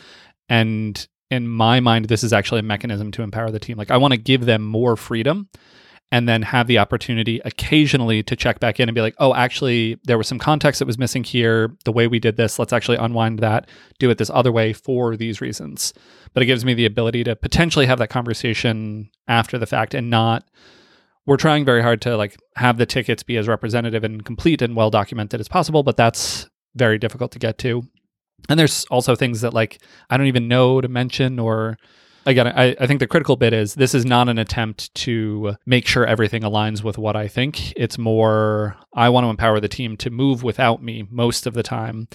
And 0.49 1.08
in 1.29 1.47
my 1.47 1.79
mind, 1.79 2.05
this 2.05 2.23
is 2.23 2.33
actually 2.33 2.59
a 2.59 2.63
mechanism 2.63 3.11
to 3.11 3.21
empower 3.21 3.51
the 3.51 3.59
team. 3.59 3.77
Like 3.77 3.91
I 3.91 3.97
want 3.97 4.13
to 4.13 4.17
give 4.17 4.45
them 4.45 4.63
more 4.63 4.95
freedom 4.95 5.49
and 6.11 6.27
then 6.27 6.41
have 6.41 6.65
the 6.65 6.79
opportunity 6.79 7.39
occasionally 7.45 8.23
to 8.23 8.35
check 8.35 8.59
back 8.59 8.79
in 8.79 8.89
and 8.89 8.95
be 8.95 9.01
like, 9.01 9.13
oh, 9.19 9.35
actually, 9.35 9.99
there 10.05 10.17
was 10.17 10.27
some 10.27 10.39
context 10.39 10.79
that 10.79 10.87
was 10.87 10.97
missing 10.97 11.23
here. 11.23 11.75
The 11.85 11.91
way 11.91 12.07
we 12.07 12.19
did 12.19 12.35
this, 12.35 12.57
let's 12.57 12.73
actually 12.73 12.97
unwind 12.97 13.39
that, 13.39 13.69
do 13.99 14.09
it 14.09 14.17
this 14.17 14.31
other 14.31 14.51
way 14.51 14.73
for 14.73 15.15
these 15.15 15.39
reasons. 15.39 15.93
But 16.33 16.41
it 16.41 16.47
gives 16.47 16.65
me 16.65 16.73
the 16.73 16.85
ability 16.85 17.23
to 17.25 17.35
potentially 17.35 17.85
have 17.85 17.99
that 17.99 18.09
conversation 18.09 19.11
after 19.27 19.59
the 19.59 19.67
fact 19.67 19.93
and 19.93 20.09
not. 20.09 20.47
We're 21.27 21.37
trying 21.37 21.63
very 21.63 21.83
hard 21.83 22.01
to 22.03 22.17
like 22.17 22.37
have 22.55 22.77
the 22.77 22.87
tickets 22.87 23.21
be 23.21 23.37
as 23.37 23.47
representative 23.47 24.03
and 24.03 24.25
complete 24.25 24.63
and 24.63 24.75
well 24.75 24.89
documented 24.89 25.39
as 25.39 25.47
possible, 25.47 25.83
but 25.83 25.95
that's 25.95 26.49
very 26.75 26.97
difficult 26.97 27.31
to 27.33 27.39
get 27.39 27.59
to. 27.59 27.83
And 28.47 28.60
there's 28.60 28.86
also 28.86 29.15
things 29.15 29.41
that 29.41 29.54
like 29.54 29.82
I 30.10 30.17
don't 30.17 30.28
even 30.28 30.47
know 30.47 30.82
to 30.82 30.88
mention 30.88 31.39
or 31.39 31.78
again, 32.25 32.47
I, 32.47 32.75
I 32.80 32.88
think 32.88 32.99
the 32.99 33.08
critical 33.08 33.36
bit 33.36 33.54
is 33.54 33.75
this 33.75 33.93
is 33.93 34.06
not 34.06 34.30
an 34.30 34.38
attempt 34.38 34.93
to 34.95 35.56
make 35.65 35.88
sure 35.88 36.06
everything 36.06 36.43
aligns 36.43 36.84
with 36.84 36.97
what 36.97 37.15
I 37.15 37.28
think. 37.28 37.73
It's 37.75 37.97
more, 37.97 38.78
I 38.93 39.10
want 39.10 39.25
to 39.25 39.30
empower 39.30 39.60
the 39.60 39.67
team 39.67 39.97
to 39.97 40.10
move 40.10 40.43
without 40.43 40.82
me 40.82 41.08
most 41.10 41.47
of 41.47 41.54
the 41.54 41.63
time. 41.63 42.08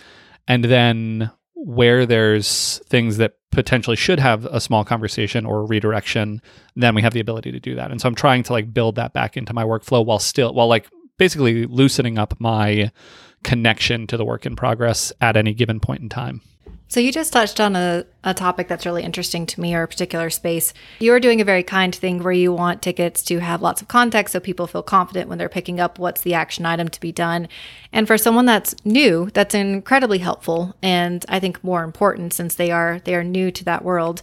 And 0.47 0.65
then 0.65 1.31
where 1.55 2.07
there's 2.07 2.81
things 2.89 3.17
that 3.17 3.35
potentially 3.51 3.97
should 3.97 4.21
have 4.21 4.45
a 4.47 4.61
small 4.61 4.85
conversation 4.85 5.47
or 5.47 5.65
redirection, 5.65 6.43
then 6.77 6.95
we 6.95 7.03
have 7.03 7.13
the 7.15 7.21
ability 7.21 7.53
to 7.53 7.61
do 7.61 7.75
that. 7.77 7.91
And 7.91 8.01
so 8.01 8.09
I'm 8.09 8.15
trying 8.15 8.43
to 8.45 8.53
like 8.53 8.75
build 8.75 8.97
that 8.97 9.13
back 9.13 9.37
into 9.37 9.55
my 9.55 9.65
workflow 9.65 10.05
while 10.05 10.19
still, 10.19 10.53
while 10.53 10.69
like 10.69 10.89
basically 11.17 11.67
loosening 11.67 12.19
up 12.19 12.35
my 12.41 12.91
connection 13.45 14.07
to 14.09 14.17
the 14.17 14.25
work 14.25 14.45
in 14.45 14.57
progress 14.57 15.13
at 15.21 15.37
any 15.37 15.55
given 15.55 15.79
point 15.79 16.03
in 16.03 16.09
time. 16.09 16.41
So 16.89 17.01
you 17.01 17.11
just 17.11 17.33
touched 17.33 17.61
on 17.61 17.75
a, 17.75 18.05
a 18.23 18.35
topic 18.35 18.69
that's 18.69 18.87
really 18.87 19.03
interesting 19.03 19.47
to 19.47 19.61
me 19.61 19.75
or 19.75 19.83
a 19.83 19.89
particular 19.89 20.31
space. 20.31 20.73
You 21.01 21.13
are 21.13 21.19
doing 21.19 21.41
a 21.41 21.45
very 21.45 21.63
kind 21.63 21.93
thing 21.93 22.23
where 22.23 22.33
you 22.33 22.53
want 22.53 22.83
tickets 22.83 23.23
to 23.25 23.39
have 23.41 23.63
lots 23.63 23.83
of 23.83 23.89
context 23.89 24.33
so 24.33 24.39
people 24.39 24.67
feel 24.67 24.83
confident 24.83 25.29
when 25.29 25.39
they're 25.39 25.49
picking 25.49 25.81
up 25.81 25.99
what's 25.99 26.21
the 26.21 26.35
action 26.35 26.67
item 26.67 26.89
to 26.89 27.01
be 27.01 27.11
done. 27.11 27.49
And 27.93 28.07
for 28.07 28.17
someone 28.17 28.47
that's 28.47 28.77
new, 28.85 29.29
that's 29.35 29.55
incredibly 29.55 30.19
helpful 30.19 30.77
and 30.83 31.25
I 31.29 31.41
think 31.41 31.65
more 31.65 31.83
important 31.83 32.33
since 32.33 32.55
they 32.55 32.71
are 32.71 33.01
they 33.05 33.15
are 33.15 33.25
new 33.25 33.51
to 33.51 33.65
that 33.65 33.85
world. 33.85 34.23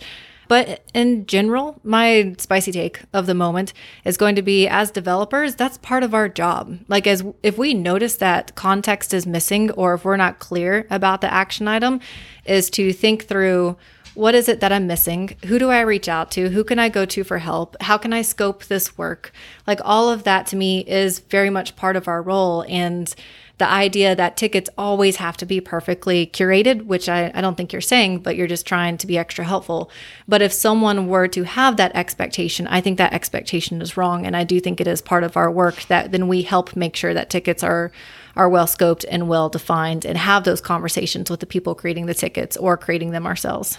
But 0.52 0.84
in 0.94 1.28
general, 1.28 1.80
my 1.82 2.36
spicy 2.38 2.74
take 2.74 3.04
of 3.14 3.26
the 3.26 3.34
moment 3.34 3.72
is 4.04 4.18
going 4.18 4.36
to 4.36 4.42
be 4.42 4.68
as 4.68 4.92
developers, 4.92 5.56
that's 5.56 5.78
part 5.78 6.04
of 6.04 6.14
our 6.14 6.28
job. 6.28 6.78
Like 6.90 7.08
as 7.08 7.24
if 7.42 7.58
we 7.58 7.74
notice 7.74 8.18
that 8.18 8.54
context 8.54 9.14
is 9.14 9.26
missing 9.26 9.72
or 9.72 9.94
if 9.94 10.04
we're 10.04 10.18
not 10.18 10.40
clear 10.40 10.88
about 10.90 11.22
the 11.22 11.34
action 11.34 11.70
item, 11.70 12.02
is 12.44 12.70
to 12.72 12.92
think 12.92 13.30
through 13.30 13.78
what 14.14 14.36
is 14.36 14.50
it 14.50 14.60
that 14.60 14.74
I'm 14.74 14.88
missing? 14.88 15.38
Who 15.46 15.58
do 15.58 15.70
I 15.70 15.80
reach 15.80 16.10
out 16.10 16.32
to? 16.32 16.50
Who 16.50 16.66
can 16.66 16.80
I 16.80 16.90
go 16.90 17.06
to 17.06 17.24
for 17.24 17.38
help? 17.38 17.82
How 17.82 17.98
can 17.98 18.12
I 18.12 18.22
scope 18.22 18.66
this 18.66 18.98
work? 18.98 19.32
Like 19.66 19.80
all 19.86 20.10
of 20.10 20.24
that 20.26 20.48
to 20.48 20.58
me 20.58 20.82
is 20.82 21.20
very 21.20 21.50
much 21.50 21.78
part 21.78 21.96
of 21.96 22.10
our 22.10 22.22
role. 22.22 22.66
And 22.68 23.16
the 23.62 23.70
idea 23.70 24.16
that 24.16 24.38
tickets 24.38 24.72
always 24.76 25.18
have 25.18 25.38
to 25.38 25.46
be 25.46 25.62
perfectly 25.62 26.26
curated, 26.26 26.88
which 26.88 27.08
I, 27.08 27.32
I 27.36 27.42
don't 27.42 27.56
think 27.56 27.72
you're 27.72 27.80
saying, 27.80 28.22
but 28.22 28.36
you're 28.36 28.48
just 28.48 28.66
trying 28.66 28.98
to 28.98 29.06
be 29.06 29.20
extra 29.20 29.46
helpful. 29.46 29.92
But 30.28 30.42
if 30.42 30.52
someone 30.52 31.08
were 31.08 31.28
to 31.28 31.44
have 31.44 31.78
that 31.78 31.96
expectation, 31.96 32.66
I 32.66 32.82
think 32.82 32.98
that 32.98 33.14
expectation 33.14 33.80
is 33.80 33.96
wrong. 33.96 34.26
And 34.26 34.36
I 34.36 34.46
do 34.46 34.60
think 34.60 34.82
it 34.82 34.88
is 34.88 35.00
part 35.00 35.24
of 35.24 35.38
our 35.38 35.52
work 35.52 35.84
that 35.90 36.12
then 36.12 36.28
we 36.28 36.42
help 36.42 36.76
make 36.76 36.96
sure 36.96 37.14
that 37.14 37.30
tickets 37.30 37.62
are 37.62 37.92
are 38.36 38.50
well 38.50 38.66
scoped 38.66 39.06
and 39.12 39.30
well 39.30 39.48
defined 39.48 40.06
and 40.06 40.18
have 40.18 40.44
those 40.44 40.62
conversations 40.62 41.30
with 41.30 41.40
the 41.40 41.46
people 41.46 41.76
creating 41.76 42.08
the 42.08 42.16
tickets 42.16 42.58
or 42.58 42.78
creating 42.78 43.12
them 43.12 43.28
ourselves. 43.28 43.78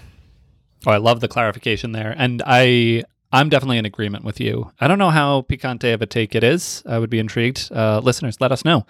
Oh, 0.86 0.92
I 0.92 0.98
love 0.98 1.18
the 1.18 1.26
clarification 1.26 1.90
there. 1.90 2.14
And 2.16 2.40
I 2.46 3.02
I'm 3.32 3.48
definitely 3.48 3.78
in 3.78 3.86
agreement 3.86 4.24
with 4.24 4.40
you. 4.40 4.70
I 4.78 4.86
don't 4.86 4.98
know 4.98 5.10
how 5.10 5.42
picante 5.42 5.92
of 5.94 6.02
a 6.02 6.06
take 6.06 6.34
it 6.34 6.44
is. 6.44 6.82
I 6.86 6.98
would 6.98 7.08
be 7.08 7.18
intrigued. 7.18 7.72
Uh, 7.72 8.00
listeners, 8.04 8.40
let 8.40 8.52
us 8.52 8.64
know. 8.64 8.84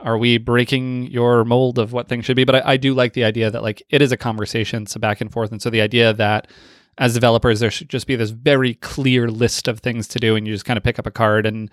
Are 0.00 0.18
we 0.18 0.38
breaking 0.38 1.04
your 1.04 1.44
mold 1.44 1.78
of 1.78 1.92
what 1.92 2.08
things 2.08 2.24
should 2.24 2.36
be? 2.36 2.44
But 2.44 2.56
I, 2.56 2.72
I 2.72 2.76
do 2.76 2.94
like 2.94 3.12
the 3.12 3.24
idea 3.24 3.50
that 3.50 3.62
like 3.62 3.82
it 3.88 4.02
is 4.02 4.12
a 4.12 4.16
conversation, 4.16 4.86
a 4.94 4.98
back 4.98 5.20
and 5.20 5.32
forth, 5.32 5.52
and 5.52 5.62
so 5.62 5.70
the 5.70 5.80
idea 5.80 6.12
that 6.12 6.48
as 6.98 7.14
developers 7.14 7.60
there 7.60 7.70
should 7.70 7.88
just 7.88 8.06
be 8.06 8.14
this 8.14 8.30
very 8.30 8.74
clear 8.74 9.28
list 9.28 9.68
of 9.68 9.80
things 9.80 10.08
to 10.08 10.18
do, 10.18 10.36
and 10.36 10.46
you 10.46 10.52
just 10.52 10.64
kind 10.64 10.76
of 10.76 10.84
pick 10.84 10.98
up 10.98 11.06
a 11.06 11.10
card 11.10 11.46
and 11.46 11.70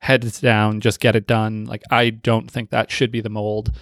heads 0.00 0.40
down, 0.40 0.80
just 0.80 1.00
get 1.00 1.16
it 1.16 1.26
done. 1.26 1.64
Like 1.64 1.82
I 1.90 2.10
don't 2.10 2.50
think 2.50 2.70
that 2.70 2.90
should 2.90 3.10
be 3.10 3.20
the 3.20 3.30
mold. 3.30 3.72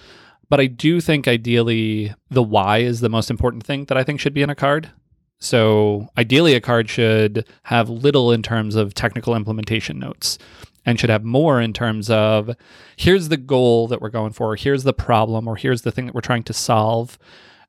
But 0.49 0.59
I 0.59 0.67
do 0.67 1.01
think 1.01 1.27
ideally 1.27 2.13
the 2.29 2.43
why 2.43 2.79
is 2.79 2.99
the 2.99 3.09
most 3.09 3.31
important 3.31 3.63
thing 3.65 3.85
that 3.85 3.97
I 3.97 4.03
think 4.03 4.19
should 4.19 4.33
be 4.33 4.43
in 4.43 4.49
a 4.49 4.55
card. 4.55 4.91
So 5.39 6.07
ideally, 6.17 6.53
a 6.53 6.61
card 6.61 6.89
should 6.89 7.45
have 7.63 7.89
little 7.89 8.31
in 8.31 8.43
terms 8.43 8.75
of 8.75 8.93
technical 8.93 9.35
implementation 9.35 9.99
notes 9.99 10.37
and 10.85 10.99
should 10.99 11.09
have 11.09 11.23
more 11.23 11.61
in 11.61 11.73
terms 11.73 12.09
of 12.09 12.55
here's 12.97 13.29
the 13.29 13.37
goal 13.37 13.87
that 13.87 14.01
we're 14.01 14.09
going 14.09 14.33
for, 14.33 14.55
here's 14.55 14.83
the 14.83 14.93
problem, 14.93 15.47
or 15.47 15.55
here's 15.55 15.83
the 15.83 15.91
thing 15.91 16.05
that 16.05 16.15
we're 16.15 16.21
trying 16.21 16.43
to 16.43 16.53
solve. 16.53 17.17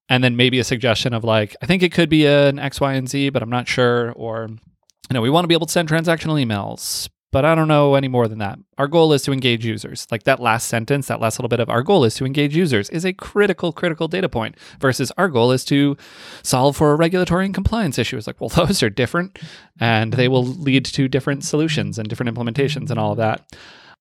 And 0.09 0.23
then 0.23 0.37
maybe 0.37 0.59
a 0.59 0.65
suggestion 0.65 1.15
of 1.15 1.25
like, 1.25 1.57
I 1.63 1.67
think 1.67 1.83
it 1.83 1.93
could 1.93 2.11
be 2.11 2.27
an 2.27 2.59
X, 2.59 2.81
Y, 2.81 2.93
and 2.93 3.09
Z, 3.09 3.31
but 3.31 3.43
I'm 3.43 3.51
not 3.51 3.69
sure. 3.69 4.13
Or, 4.13 4.49
you 4.51 5.15
know, 5.15 5.23
we 5.23 5.31
want 5.31 5.45
to 5.45 5.49
be 5.49 5.55
able 5.55 5.67
to 5.67 5.73
send 5.73 5.89
transactional 5.89 6.45
emails, 6.45 7.09
but 7.35 7.45
I 7.45 7.57
don't 7.57 7.67
know 7.67 7.97
any 7.97 8.07
more 8.07 8.29
than 8.29 8.39
that. 8.39 8.61
Our 8.79 8.87
goal 8.87 9.13
is 9.13 9.23
to 9.23 9.33
engage 9.33 9.67
users. 9.67 10.07
Like 10.09 10.23
that 10.23 10.39
last 10.39 10.69
sentence, 10.69 11.09
that 11.09 11.21
last 11.21 11.37
little 11.37 11.49
bit 11.49 11.59
of 11.59 11.69
our 11.69 11.83
goal 11.83 12.05
is 12.05 12.15
to 12.15 12.25
engage 12.25 12.55
users 12.55 12.89
is 12.91 13.05
a 13.05 13.13
critical, 13.13 13.73
critical 13.73 14.07
data 14.07 14.29
point 14.29 14.57
versus 14.79 15.11
our 15.19 15.29
goal 15.29 15.51
is 15.51 15.65
to 15.65 15.97
solve 16.45 16.77
for 16.77 16.93
a 16.93 16.95
regulatory 16.95 17.45
and 17.45 17.53
compliance 17.53 17.99
issue. 17.99 18.17
It's 18.17 18.29
like, 18.29 18.41
well, 18.41 18.49
those 18.67 18.85
are 18.85 18.89
different 18.89 19.41
and 19.81 20.13
they 20.13 20.29
will 20.29 20.45
lead 20.45 20.85
to 20.85 21.09
different 21.09 21.43
solutions 21.43 21.99
and 21.99 22.09
different 22.09 22.33
implementations 22.33 22.89
and 22.89 23.01
all 23.01 23.11
of 23.11 23.19
that. 23.19 23.53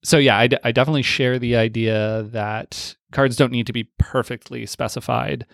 So, 0.03 0.19
yeah, 0.19 0.37
I, 0.37 0.45
d- 0.45 0.57
I 0.63 0.71
definitely 0.71 1.01
share 1.01 1.39
the 1.39 1.55
idea 1.55 2.27
that 2.33 2.95
cards 3.11 3.35
don't 3.35 3.51
need 3.51 3.65
to 3.65 3.73
be 3.73 3.89
perfectly 3.97 4.67
specified. 4.67 5.47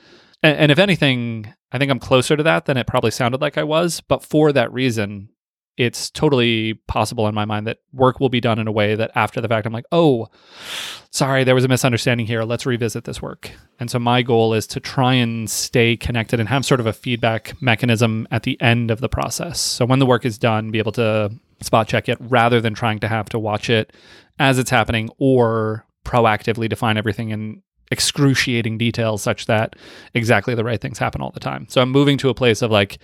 And, 0.43 0.57
and 0.57 0.71
if 0.73 0.79
anything, 0.79 1.53
I 1.71 1.77
think 1.77 1.91
I'm 1.91 1.99
closer 1.99 2.35
to 2.35 2.43
that 2.43 2.65
than 2.65 2.75
it 2.75 2.87
probably 2.87 3.11
sounded 3.11 3.39
like 3.39 3.57
I 3.57 3.63
was. 3.63 4.01
But 4.01 4.21
for 4.21 4.51
that 4.51 4.73
reason, 4.73 5.29
it's 5.79 6.09
totally 6.09 6.73
possible 6.87 7.25
in 7.29 7.33
my 7.33 7.45
mind 7.45 7.65
that 7.65 7.77
work 7.93 8.19
will 8.19 8.27
be 8.27 8.41
done 8.41 8.59
in 8.59 8.67
a 8.67 8.71
way 8.71 8.95
that 8.95 9.11
after 9.15 9.39
the 9.39 9.47
fact 9.47 9.65
I'm 9.65 9.71
like, 9.71 9.85
oh, 9.93 10.27
sorry, 11.09 11.45
there 11.45 11.55
was 11.55 11.63
a 11.63 11.69
misunderstanding 11.69 12.27
here. 12.27 12.43
Let's 12.43 12.65
revisit 12.65 13.05
this 13.05 13.21
work. 13.21 13.49
And 13.79 13.89
so 13.89 13.97
my 13.97 14.21
goal 14.21 14.53
is 14.53 14.67
to 14.67 14.81
try 14.81 15.13
and 15.13 15.49
stay 15.49 15.95
connected 15.95 16.37
and 16.37 16.49
have 16.49 16.65
sort 16.65 16.81
of 16.81 16.85
a 16.85 16.91
feedback 16.91 17.59
mechanism 17.61 18.27
at 18.29 18.43
the 18.43 18.59
end 18.59 18.91
of 18.91 18.99
the 18.99 19.07
process. 19.07 19.57
So 19.61 19.85
when 19.85 19.99
the 19.99 20.05
work 20.05 20.25
is 20.25 20.37
done, 20.37 20.69
be 20.69 20.79
able 20.79 20.91
to 20.91 21.31
spot 21.61 21.87
check 21.87 22.09
it 22.09 22.17
rather 22.19 22.59
than 22.59 22.73
trying 22.73 22.99
to 22.99 23.07
have 23.07 23.29
to 23.29 23.39
watch 23.39 23.69
it 23.69 23.93
as 24.37 24.59
it's 24.59 24.69
happening 24.69 25.09
or 25.17 25.85
proactively 26.03 26.67
define 26.67 26.97
everything 26.97 27.29
in 27.29 27.63
excruciating 27.89 28.77
detail 28.77 29.17
such 29.17 29.45
that 29.45 29.77
exactly 30.13 30.55
the 30.55 30.65
right 30.65 30.81
things 30.81 30.99
happen 30.99 31.21
all 31.21 31.31
the 31.31 31.39
time. 31.39 31.67
So 31.69 31.81
I'm 31.81 31.89
moving 31.89 32.17
to 32.17 32.27
a 32.27 32.33
place 32.33 32.61
of 32.61 32.69
like, 32.69 32.99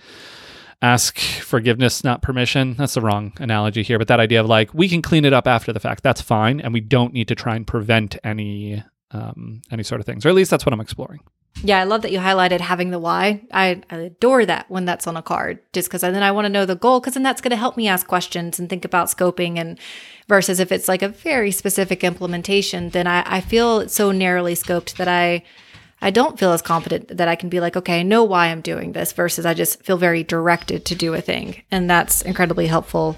ask 0.82 1.18
forgiveness, 1.18 2.04
not 2.04 2.22
permission. 2.22 2.74
That's 2.74 2.94
the 2.94 3.00
wrong 3.00 3.32
analogy 3.38 3.82
here, 3.82 3.98
but 3.98 4.08
that 4.08 4.20
idea 4.20 4.40
of 4.40 4.46
like 4.46 4.72
we 4.74 4.88
can 4.88 5.02
clean 5.02 5.24
it 5.24 5.32
up 5.32 5.46
after 5.46 5.72
the 5.72 5.80
fact. 5.80 6.02
That's 6.02 6.20
fine, 6.20 6.60
and 6.60 6.72
we 6.72 6.80
don't 6.80 7.12
need 7.12 7.28
to 7.28 7.34
try 7.34 7.56
and 7.56 7.66
prevent 7.66 8.16
any 8.24 8.82
um, 9.10 9.62
any 9.70 9.82
sort 9.82 10.00
of 10.00 10.06
things, 10.06 10.26
or 10.26 10.28
at 10.28 10.34
least 10.34 10.50
that's 10.50 10.66
what 10.66 10.72
I'm 10.72 10.80
exploring. 10.80 11.20
Yeah, 11.62 11.80
I 11.80 11.84
love 11.84 12.02
that 12.02 12.12
you 12.12 12.18
highlighted 12.18 12.60
having 12.60 12.90
the 12.90 12.98
why. 12.98 13.42
I, 13.50 13.80
I 13.88 13.96
adore 13.96 14.44
that 14.44 14.70
when 14.70 14.84
that's 14.84 15.06
on 15.06 15.16
a 15.16 15.22
card, 15.22 15.58
just 15.72 15.88
because 15.88 16.02
then 16.02 16.22
I 16.22 16.30
want 16.30 16.44
to 16.44 16.50
know 16.50 16.66
the 16.66 16.76
goal, 16.76 17.00
because 17.00 17.14
then 17.14 17.22
that's 17.22 17.40
going 17.40 17.50
to 17.50 17.56
help 17.56 17.78
me 17.78 17.88
ask 17.88 18.06
questions 18.06 18.58
and 18.58 18.68
think 18.68 18.84
about 18.84 19.08
scoping. 19.08 19.56
And 19.56 19.78
versus 20.28 20.60
if 20.60 20.70
it's 20.70 20.86
like 20.86 21.00
a 21.00 21.08
very 21.08 21.50
specific 21.50 22.04
implementation, 22.04 22.90
then 22.90 23.06
I, 23.06 23.22
I 23.26 23.40
feel 23.40 23.88
so 23.88 24.12
narrowly 24.12 24.54
scoped 24.54 24.96
that 24.96 25.08
I 25.08 25.44
I 26.00 26.10
don't 26.10 26.38
feel 26.38 26.52
as 26.52 26.62
confident 26.62 27.16
that 27.16 27.28
I 27.28 27.36
can 27.36 27.48
be 27.48 27.60
like, 27.60 27.76
okay, 27.76 28.00
I 28.00 28.02
know 28.02 28.22
why 28.22 28.48
I'm 28.48 28.60
doing 28.60 28.92
this 28.92 29.12
versus 29.12 29.46
I 29.46 29.54
just 29.54 29.82
feel 29.82 29.96
very 29.96 30.22
directed 30.22 30.84
to 30.86 30.94
do 30.94 31.14
a 31.14 31.20
thing. 31.20 31.62
And 31.70 31.88
that's 31.88 32.22
incredibly 32.22 32.66
helpful. 32.66 33.16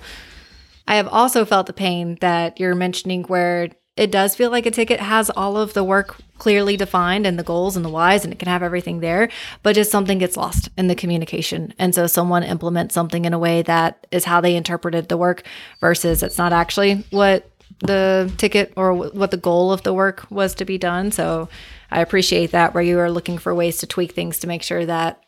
I 0.86 0.96
have 0.96 1.08
also 1.08 1.44
felt 1.44 1.66
the 1.66 1.72
pain 1.72 2.16
that 2.20 2.58
you're 2.58 2.74
mentioning 2.74 3.24
where 3.24 3.70
it 3.96 4.12
does 4.12 4.36
feel 4.36 4.50
like 4.50 4.64
a 4.64 4.70
ticket 4.70 5.00
has 5.00 5.28
all 5.28 5.56
of 5.56 5.74
the 5.74 5.82
work 5.82 6.16
clearly 6.38 6.76
defined 6.76 7.26
and 7.26 7.36
the 7.36 7.42
goals 7.42 7.76
and 7.76 7.84
the 7.84 7.90
whys 7.90 8.22
and 8.22 8.32
it 8.32 8.38
can 8.38 8.48
have 8.48 8.62
everything 8.62 9.00
there, 9.00 9.28
but 9.64 9.74
just 9.74 9.90
something 9.90 10.18
gets 10.18 10.36
lost 10.36 10.68
in 10.78 10.86
the 10.86 10.94
communication. 10.94 11.74
And 11.80 11.92
so 11.92 12.06
someone 12.06 12.44
implements 12.44 12.94
something 12.94 13.24
in 13.24 13.34
a 13.34 13.38
way 13.40 13.62
that 13.62 14.06
is 14.12 14.24
how 14.24 14.40
they 14.40 14.54
interpreted 14.54 15.08
the 15.08 15.16
work 15.16 15.42
versus 15.80 16.22
it's 16.22 16.38
not 16.38 16.52
actually 16.52 17.04
what 17.10 17.50
the 17.80 18.32
ticket 18.38 18.72
or 18.76 18.94
what 18.94 19.32
the 19.32 19.36
goal 19.36 19.72
of 19.72 19.82
the 19.82 19.92
work 19.92 20.26
was 20.30 20.54
to 20.54 20.64
be 20.64 20.78
done. 20.78 21.10
So 21.10 21.48
I 21.90 22.00
appreciate 22.00 22.52
that 22.52 22.74
where 22.74 22.82
you 22.82 22.98
are 22.98 23.10
looking 23.10 23.38
for 23.38 23.54
ways 23.54 23.78
to 23.78 23.86
tweak 23.86 24.12
things 24.12 24.38
to 24.40 24.46
make 24.46 24.62
sure 24.62 24.84
that 24.84 25.22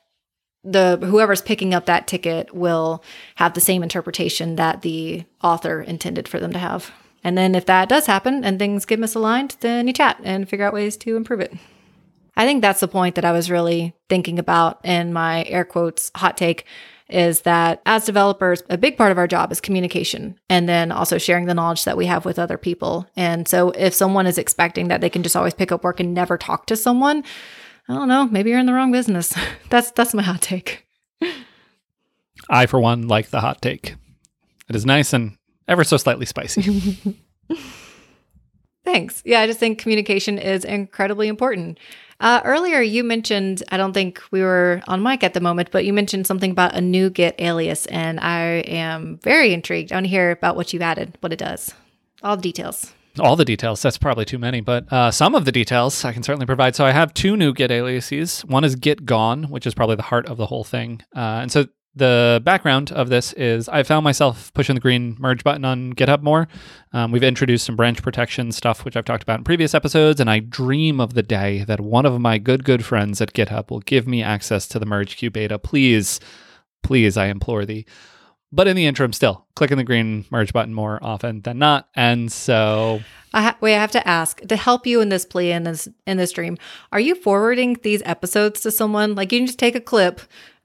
the 0.62 0.98
whoever's 0.98 1.40
picking 1.40 1.72
up 1.72 1.86
that 1.86 2.06
ticket 2.06 2.54
will 2.54 3.02
have 3.36 3.54
the 3.54 3.60
same 3.60 3.82
interpretation 3.82 4.56
that 4.56 4.82
the 4.82 5.24
author 5.42 5.80
intended 5.80 6.28
for 6.28 6.38
them 6.38 6.52
to 6.52 6.58
have. 6.58 6.92
And 7.24 7.36
then 7.36 7.54
if 7.54 7.66
that 7.66 7.88
does 7.88 8.06
happen 8.06 8.44
and 8.44 8.58
things 8.58 8.84
get 8.84 9.00
misaligned, 9.00 9.58
then 9.60 9.86
you 9.86 9.92
chat 9.92 10.20
and 10.22 10.48
figure 10.48 10.66
out 10.66 10.74
ways 10.74 10.96
to 10.98 11.16
improve 11.16 11.40
it. 11.40 11.52
I 12.36 12.46
think 12.46 12.62
that's 12.62 12.80
the 12.80 12.88
point 12.88 13.14
that 13.16 13.24
I 13.24 13.32
was 13.32 13.50
really 13.50 13.94
thinking 14.08 14.38
about 14.38 14.84
in 14.84 15.12
my 15.12 15.44
air 15.44 15.64
quotes 15.64 16.10
hot 16.14 16.36
take 16.36 16.64
is 17.08 17.42
that 17.42 17.82
as 17.86 18.04
developers, 18.04 18.62
a 18.70 18.78
big 18.78 18.96
part 18.96 19.10
of 19.10 19.18
our 19.18 19.26
job 19.26 19.50
is 19.50 19.60
communication 19.60 20.38
and 20.48 20.68
then 20.68 20.92
also 20.92 21.18
sharing 21.18 21.46
the 21.46 21.54
knowledge 21.54 21.84
that 21.84 21.96
we 21.96 22.06
have 22.06 22.24
with 22.24 22.38
other 22.38 22.56
people. 22.56 23.06
And 23.16 23.48
so 23.48 23.70
if 23.70 23.94
someone 23.94 24.26
is 24.26 24.38
expecting 24.38 24.88
that 24.88 25.00
they 25.00 25.10
can 25.10 25.22
just 25.22 25.36
always 25.36 25.54
pick 25.54 25.72
up 25.72 25.82
work 25.82 25.98
and 25.98 26.14
never 26.14 26.38
talk 26.38 26.66
to 26.66 26.76
someone, 26.76 27.24
I 27.88 27.94
don't 27.94 28.08
know, 28.08 28.26
maybe 28.26 28.50
you're 28.50 28.60
in 28.60 28.66
the 28.66 28.72
wrong 28.72 28.92
business. 28.92 29.34
that's 29.70 29.90
that's 29.90 30.14
my 30.14 30.22
hot 30.22 30.40
take. 30.40 30.86
I, 32.48 32.66
for 32.66 32.80
one, 32.80 33.06
like 33.08 33.30
the 33.30 33.40
hot 33.40 33.60
take. 33.60 33.96
It 34.68 34.76
is 34.76 34.86
nice 34.86 35.12
and 35.12 35.36
ever 35.68 35.84
so 35.84 35.96
slightly 35.96 36.26
spicy. 36.26 37.16
Thanks. 38.84 39.22
Yeah, 39.24 39.40
I 39.40 39.46
just 39.46 39.60
think 39.60 39.78
communication 39.78 40.38
is 40.38 40.64
incredibly 40.64 41.28
important. 41.28 41.78
Uh, 42.20 42.42
earlier, 42.44 42.82
you 42.82 43.02
mentioned, 43.02 43.62
I 43.70 43.78
don't 43.78 43.94
think 43.94 44.20
we 44.30 44.42
were 44.42 44.82
on 44.86 45.02
mic 45.02 45.24
at 45.24 45.32
the 45.32 45.40
moment, 45.40 45.70
but 45.72 45.86
you 45.86 45.92
mentioned 45.94 46.26
something 46.26 46.50
about 46.50 46.74
a 46.74 46.80
new 46.80 47.08
Git 47.08 47.34
alias, 47.38 47.86
and 47.86 48.20
I 48.20 48.40
am 48.66 49.18
very 49.22 49.54
intrigued. 49.54 49.90
I 49.90 49.96
want 49.96 50.04
to 50.04 50.10
hear 50.10 50.30
about 50.30 50.54
what 50.54 50.72
you've 50.72 50.82
added, 50.82 51.16
what 51.20 51.32
it 51.32 51.38
does, 51.38 51.72
all 52.22 52.36
the 52.36 52.42
details. 52.42 52.92
All 53.18 53.36
the 53.36 53.44
details, 53.44 53.80
that's 53.82 53.98
probably 53.98 54.24
too 54.24 54.38
many, 54.38 54.60
but 54.60 54.90
uh, 54.92 55.10
some 55.10 55.34
of 55.34 55.44
the 55.44 55.50
details 55.50 56.04
I 56.04 56.12
can 56.12 56.22
certainly 56.22 56.46
provide. 56.46 56.76
So 56.76 56.84
I 56.84 56.92
have 56.92 57.12
two 57.12 57.36
new 57.36 57.52
Git 57.52 57.70
aliases. 57.70 58.42
One 58.42 58.64
is 58.64 58.76
Git 58.76 59.04
Gone, 59.04 59.44
which 59.44 59.66
is 59.66 59.74
probably 59.74 59.96
the 59.96 60.02
heart 60.02 60.26
of 60.26 60.36
the 60.36 60.46
whole 60.46 60.62
thing. 60.62 61.02
Uh, 61.16 61.40
and 61.40 61.50
so 61.50 61.66
the 61.94 62.40
background 62.44 62.92
of 62.92 63.08
this 63.08 63.32
is 63.32 63.68
I 63.68 63.82
found 63.82 64.04
myself 64.04 64.52
pushing 64.54 64.74
the 64.76 64.80
green 64.80 65.16
merge 65.18 65.42
button 65.42 65.64
on 65.64 65.92
GitHub 65.94 66.22
more. 66.22 66.46
Um, 66.92 67.10
we've 67.10 67.22
introduced 67.22 67.66
some 67.66 67.76
branch 67.76 68.02
protection 68.02 68.52
stuff, 68.52 68.84
which 68.84 68.96
I've 68.96 69.04
talked 69.04 69.22
about 69.24 69.38
in 69.38 69.44
previous 69.44 69.74
episodes, 69.74 70.20
and 70.20 70.30
I 70.30 70.38
dream 70.38 71.00
of 71.00 71.14
the 71.14 71.22
day 71.22 71.64
that 71.64 71.80
one 71.80 72.06
of 72.06 72.20
my 72.20 72.38
good, 72.38 72.64
good 72.64 72.84
friends 72.84 73.20
at 73.20 73.32
GitHub 73.32 73.70
will 73.70 73.80
give 73.80 74.06
me 74.06 74.22
access 74.22 74.68
to 74.68 74.78
the 74.78 74.86
merge 74.86 75.16
queue 75.16 75.30
beta. 75.30 75.58
Please, 75.58 76.20
please, 76.82 77.16
I 77.16 77.26
implore 77.26 77.64
thee. 77.64 77.86
But 78.52 78.66
in 78.66 78.76
the 78.76 78.86
interim, 78.86 79.12
still 79.12 79.46
clicking 79.54 79.76
the 79.76 79.84
green 79.84 80.24
merge 80.30 80.52
button 80.52 80.74
more 80.74 80.98
often 81.02 81.42
than 81.42 81.58
not, 81.58 81.88
and 81.94 82.32
so 82.32 83.00
I 83.32 83.42
ha- 83.42 83.56
wait, 83.60 83.76
I 83.76 83.80
have 83.80 83.92
to 83.92 84.08
ask 84.08 84.40
to 84.40 84.56
help 84.56 84.86
you 84.86 85.00
in 85.00 85.08
this 85.08 85.24
plea 85.24 85.52
in 85.52 85.62
this 85.62 85.88
in 86.04 86.16
this 86.16 86.32
dream. 86.32 86.58
Are 86.90 86.98
you 86.98 87.14
forwarding 87.14 87.74
these 87.82 88.02
episodes 88.04 88.60
to 88.62 88.72
someone? 88.72 89.14
Like 89.14 89.30
you 89.30 89.38
can 89.38 89.46
just 89.46 89.58
take 89.58 89.76
a 89.76 89.80
clip 89.80 90.20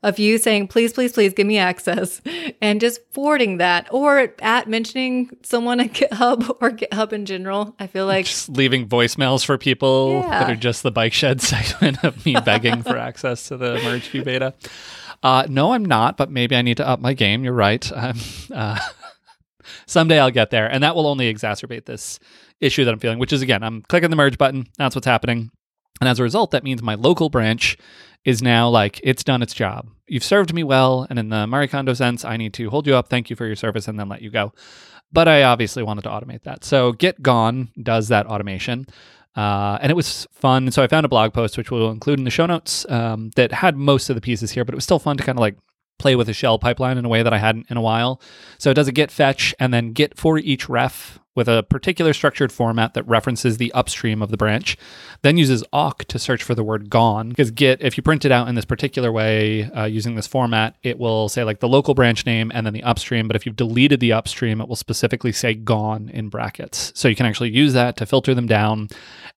of 0.06 0.20
you 0.20 0.38
saying, 0.38 0.68
please, 0.70 0.94
please, 0.94 1.12
please 1.12 1.34
give 1.34 1.48
me 1.48 1.58
access 1.58 2.22
and 2.62 2.80
just 2.80 3.00
forwarding 3.12 3.58
that 3.58 3.88
or 3.92 4.34
at 4.42 4.70
mentioning 4.70 5.30
someone 5.44 5.80
at 5.80 5.94
GitHub 5.94 6.50
or 6.62 6.72
GitHub 6.72 7.12
in 7.12 7.26
general. 7.26 7.76
I 7.80 7.88
feel 7.88 8.06
like 8.06 8.26
just 8.26 8.50
leaving 8.50 8.88
voicemails 8.88 9.46
for 9.46 9.58
people 9.58 10.22
Yeah. 10.24 10.40
that 10.40 10.50
are 10.52 10.56
just 10.56 10.84
the 10.84 10.92
bike 10.92 11.14
shed 11.14 11.42
segment 11.52 12.04
of 12.04 12.26
me 12.26 12.36
begging 12.46 12.84
for 12.84 12.98
access 12.98 13.48
to 13.50 13.58
the 13.58 13.76
merge 13.84 14.10
queue 14.10 14.24
beta. 14.24 14.54
Uh, 15.24 15.46
no, 15.50 15.74
I'm 15.74 15.84
not, 15.86 16.18
but 16.18 16.30
maybe 16.30 16.56
I 16.56 16.62
need 16.62 16.78
to 16.78 16.88
up 16.88 17.00
my 17.00 17.14
game. 17.14 17.44
You're 17.44 17.54
right. 17.54 17.92
Um, 17.96 18.18
uh, 18.54 18.80
someday 19.88 20.20
I'll 20.20 20.32
get 20.32 20.52
there, 20.52 20.68
and 20.72 20.84
that 20.84 20.96
will 20.96 21.08
only 21.08 21.34
exacerbate 21.34 21.86
this 21.86 22.20
issue 22.62 22.86
that 22.86 22.92
I'm 22.94 23.00
feeling, 23.00 23.18
which 23.20 23.34
is 23.34 23.42
again, 23.42 23.64
I'm 23.64 23.82
clicking 23.84 24.10
the 24.12 24.16
merge 24.16 24.38
button. 24.38 24.68
That's 24.78 24.96
what's 24.96 25.08
happening. 25.08 25.50
And 26.02 26.10
as 26.10 26.20
a 26.20 26.24
result, 26.24 26.52
that 26.52 26.64
means 26.64 26.82
my 26.82 26.96
local 26.96 27.30
branch 27.30 27.78
is 28.26 28.42
now 28.42 28.68
like, 28.68 29.00
it's 29.04 29.24
done 29.24 29.42
its 29.42 29.54
job. 29.54 29.88
You've 30.08 30.24
served 30.24 30.54
me 30.54 30.64
well. 30.64 31.06
And 31.10 31.18
in 31.18 31.30
the 31.30 31.48
Marie 31.48 31.68
Kondo 31.68 31.94
sense, 31.94 32.26
I 32.26 32.38
need 32.38 32.54
to 32.56 32.70
hold 32.70 32.88
you 32.88 32.96
up, 32.96 33.08
thank 33.08 33.30
you 33.30 33.36
for 33.36 33.46
your 33.46 33.56
service, 33.56 33.88
and 33.88 34.00
then 34.00 34.10
let 34.10 34.22
you 34.22 34.30
go. 34.30 34.54
But 35.12 35.28
I 35.28 35.44
obviously 35.44 35.84
wanted 35.84 36.04
to 36.04 36.10
automate 36.10 36.44
that. 36.44 36.64
So 36.64 36.92
Git 36.92 37.22
Gone 37.22 37.72
does 37.82 38.10
that 38.10 38.26
automation. 38.26 38.88
Uh, 39.36 39.78
and 39.82 39.92
it 39.92 39.96
was 39.96 40.28
fun. 40.32 40.72
So 40.72 40.82
I 40.82 40.88
found 40.88 41.06
a 41.06 41.10
blog 41.10 41.34
post, 41.34 41.58
which 41.58 41.70
we'll 41.70 41.92
include 41.92 42.20
in 42.20 42.26
the 42.26 42.32
show 42.32 42.46
notes, 42.46 42.86
um, 42.90 43.32
that 43.36 43.52
had 43.52 43.78
most 43.78 44.10
of 44.10 44.16
the 44.16 44.22
pieces 44.22 44.52
here, 44.52 44.66
but 44.66 44.74
it 44.74 44.78
was 44.78 44.84
still 44.84 45.00
fun 45.00 45.18
to 45.18 45.24
kind 45.24 45.38
of 45.38 45.42
like 45.42 45.58
play 46.00 46.16
with 46.16 46.30
a 46.30 46.34
shell 46.34 46.60
pipeline 46.60 46.98
in 46.98 47.06
a 47.06 47.10
way 47.10 47.24
that 47.24 47.34
I 47.34 47.38
hadn't 47.38 47.68
in 47.70 47.78
a 47.78 47.82
while. 47.82 48.22
So 48.58 48.70
it 48.72 48.76
does 48.76 48.88
a 48.88 48.92
git 48.92 49.12
fetch 49.12 49.54
and 49.60 49.74
then 49.74 49.94
git 49.94 50.18
for 50.18 50.38
each 50.38 50.68
ref 50.68 51.20
with 51.36 51.50
a 51.50 51.64
particular 51.64 52.14
structured 52.14 52.52
format 52.52 52.94
that 52.94 53.08
references 53.08 53.58
the 53.58 53.72
upstream 53.74 54.22
of 54.22 54.32
the 54.32 54.38
branch, 54.38 54.78
then 55.22 55.38
uses 55.38 55.64
awk 55.74 56.06
to 56.06 56.18
search 56.18 56.42
for 56.42 56.56
the 56.56 56.64
word 56.64 56.90
gone. 56.90 57.30
Because 57.30 57.52
git, 57.52 57.82
if 57.82 57.98
you 57.98 58.04
print 58.04 58.26
it 58.26 58.32
out 58.32 58.48
in 58.48 58.56
this 58.56 58.66
particular 58.66 59.12
way 59.12 59.64
uh, 59.72 59.86
using 59.86 60.16
this 60.16 60.28
format, 60.28 60.78
it 60.82 60.98
will 60.98 61.28
say 61.28 61.44
like 61.44 61.60
the 61.60 61.68
local 61.68 61.94
branch 61.94 62.26
name 62.26 62.52
and 62.56 62.66
then 62.66 62.74
the 62.74 62.84
upstream. 62.84 63.28
But 63.28 63.36
if 63.36 63.46
you've 63.46 63.56
deleted 63.56 64.00
the 64.00 64.14
upstream, 64.14 64.62
it 64.62 64.70
will 64.70 64.76
specifically 64.76 65.34
say 65.34 65.54
gone 65.54 66.10
in 66.10 66.30
brackets. 66.30 66.94
So 66.96 67.08
you 67.08 67.16
can 67.16 67.26
actually 67.26 67.52
use 67.52 67.74
that 67.74 67.98
to 67.98 68.06
filter 68.06 68.34
them 68.34 68.48
down. 68.48 68.88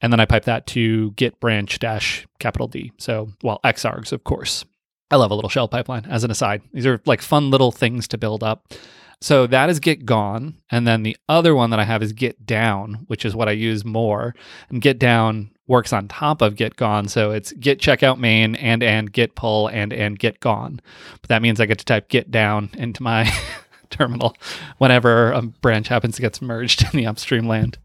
And 0.01 0.13
then 0.13 0.21
I 0.21 0.25
pipe 0.25 0.45
that 0.45 0.67
to 0.69 1.11
git 1.13 1.41
branch 1.41 1.79
dash 1.81 2.27
capital 2.39 2.69
D. 2.69 2.93
So, 2.99 3.33
well, 3.43 3.61
xargs, 3.65 4.13
of 4.13 4.23
course. 4.23 4.65
I 5.11 5.17
love 5.17 5.31
a 5.31 5.35
little 5.35 5.49
shell 5.49 5.69
pipeline 5.69 6.05
as 6.05 6.23
an 6.23 6.31
aside. 6.31 6.63
These 6.73 6.87
are 6.87 7.01
like 7.07 7.23
fun 7.23 7.51
little 7.51 7.73
things 7.73 8.07
to 8.09 8.19
build 8.19 8.45
up. 8.45 8.75
So 9.21 9.47
that 9.49 9.69
is 9.69 9.81
Git 9.81 10.07
Gone. 10.07 10.59
And 10.71 10.87
then 10.87 11.03
the 11.03 11.17
other 11.29 11.55
one 11.55 11.71
that 11.71 11.81
I 11.81 11.85
have 11.85 12.03
is 12.03 12.13
Git 12.13 12.47
Down, 12.47 13.05
which 13.09 13.25
is 13.25 13.35
what 13.35 13.49
I 13.49 13.53
use 13.53 13.85
more. 13.85 14.35
And 14.69 14.81
Git 14.81 14.99
Down 14.99 15.51
works 15.67 15.93
on 15.93 16.09
top 16.09 16.41
of 16.41 16.57
Git 16.57 16.77
Gone. 16.77 17.09
So 17.09 17.33
it's 17.33 17.53
Git 17.53 17.81
checkout 17.81 18.19
main 18.19 18.55
and 18.57 18.83
and 18.83 19.13
Git 19.13 19.35
pull 19.35 19.69
and 19.69 19.93
and 19.93 20.19
Git 20.19 20.41
Gone. 20.41 20.81
But 21.21 21.29
that 21.29 21.43
means 21.43 21.61
I 21.61 21.67
get 21.67 21.79
to 21.79 21.85
type 21.85 22.09
Git 22.09 22.31
Down 22.31 22.71
into 22.75 23.03
my 23.03 23.31
terminal 23.91 24.37
whenever 24.79 25.33
a 25.33 25.43
branch 25.43 25.89
happens 25.89 26.17
to 26.17 26.23
get 26.23 26.41
merged 26.41 26.83
in 26.83 26.91
the 26.99 27.07
upstream 27.07 27.47
land. 27.47 27.79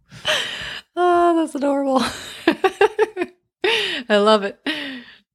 Oh, 0.95 1.35
that's 1.41 1.55
adorable. 1.55 2.01
I 4.09 4.17
love 4.17 4.43
it. 4.43 4.59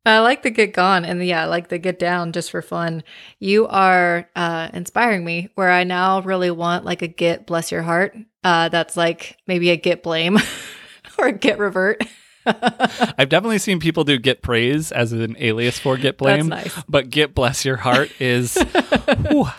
I 0.09 0.21
like 0.21 0.43
the 0.43 0.51
git 0.51 0.73
gone 0.73 1.05
and 1.05 1.21
the, 1.21 1.27
yeah, 1.27 1.47
like 1.47 1.69
the 1.69 1.79
git 1.79 1.99
down 1.99 2.33
just 2.33 2.51
for 2.51 2.63
fun. 2.63 3.03
You 3.39 3.67
are 3.67 4.29
uh, 4.35 4.71
inspiring 4.73 5.25
me 5.25 5.49
where 5.55 5.71
I 5.71 5.85
now 5.85 6.21
really 6.23 6.51
want 6.51 6.85
like 6.85 7.03
a 7.03 7.09
git 7.09 7.47
bless 7.47 7.71
your 7.71 7.83
heart. 7.83 8.17
Uh, 8.45 8.69
that's 8.69 8.97
like 8.97 9.37
maybe 9.47 9.71
a 9.71 9.77
git 9.77 10.03
blame 10.03 10.39
or 11.19 11.27
a 11.27 11.33
git 11.33 11.59
revert. 11.59 12.03
I've 12.47 13.29
definitely 13.29 13.59
seen 13.59 13.79
people 13.81 14.05
do 14.05 14.19
Git 14.19 14.43
praise 14.43 14.91
as 14.91 15.13
an 15.13 15.37
alias 15.39 15.79
for 15.79 15.97
Git 15.97 16.17
blame. 16.17 16.49
nice. 16.49 16.75
But 16.89 17.11
Git 17.11 17.35
bless 17.35 17.65
your 17.65 17.77
heart 17.77 18.11
is. 18.21 18.57
I 18.75 19.55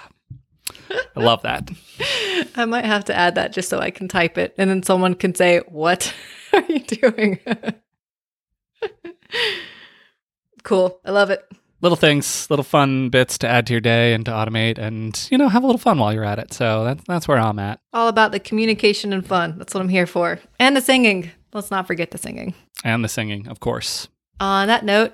love 1.15 1.43
that. 1.43 1.69
I 2.55 2.65
might 2.65 2.85
have 2.85 3.05
to 3.05 3.15
add 3.15 3.35
that 3.35 3.53
just 3.53 3.69
so 3.69 3.79
I 3.79 3.91
can 3.91 4.07
type 4.07 4.38
it 4.38 4.55
and 4.57 4.69
then 4.69 4.81
someone 4.81 5.13
can 5.13 5.35
say, 5.35 5.59
What 5.67 6.13
are 6.53 6.63
you 6.67 6.79
doing? 6.79 7.39
Cool. 10.63 11.00
I 11.06 11.12
love 11.12 11.30
it. 11.30 11.45
little 11.82 11.95
things, 11.95 12.50
little 12.50 12.63
fun 12.63 13.10
bits 13.10 13.38
to 13.39 13.48
add 13.48 13.65
to 13.67 13.74
your 13.74 13.80
day 13.82 14.13
and 14.13 14.26
to 14.26 14.32
automate, 14.32 14.78
and 14.78 15.28
you 15.32 15.38
know, 15.38 15.48
have 15.50 15.63
a 15.63 15.65
little 15.65 15.80
fun 15.80 15.98
while 16.00 16.13
you're 16.13 16.26
at 16.26 16.39
it. 16.39 16.54
So 16.54 16.84
that's 16.84 17.04
that's 17.08 17.28
where 17.28 17.38
I'm 17.39 17.60
at, 17.60 17.80
All 17.93 18.08
about 18.08 18.32
the 18.32 18.39
communication 18.39 19.13
and 19.13 19.26
fun. 19.26 19.58
That's 19.58 19.74
what 19.74 19.82
I'm 19.82 19.89
here 19.89 20.08
for. 20.08 20.39
And 20.60 20.76
the 20.76 20.82
singing. 20.82 21.32
Let's 21.54 21.72
not 21.72 21.88
forget 21.88 22.12
the 22.12 22.17
singing. 22.17 22.54
and 22.84 23.04
the 23.04 23.10
singing, 23.10 23.48
of 23.48 23.60
course. 23.60 24.08
On 24.39 24.67
that 24.67 24.86
note, 24.86 25.13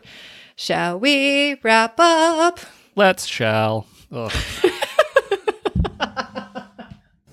shall 0.56 1.00
we 1.00 1.56
wrap 1.64 1.96
up? 2.00 2.60
Let's 2.96 3.26
shall. 3.26 3.88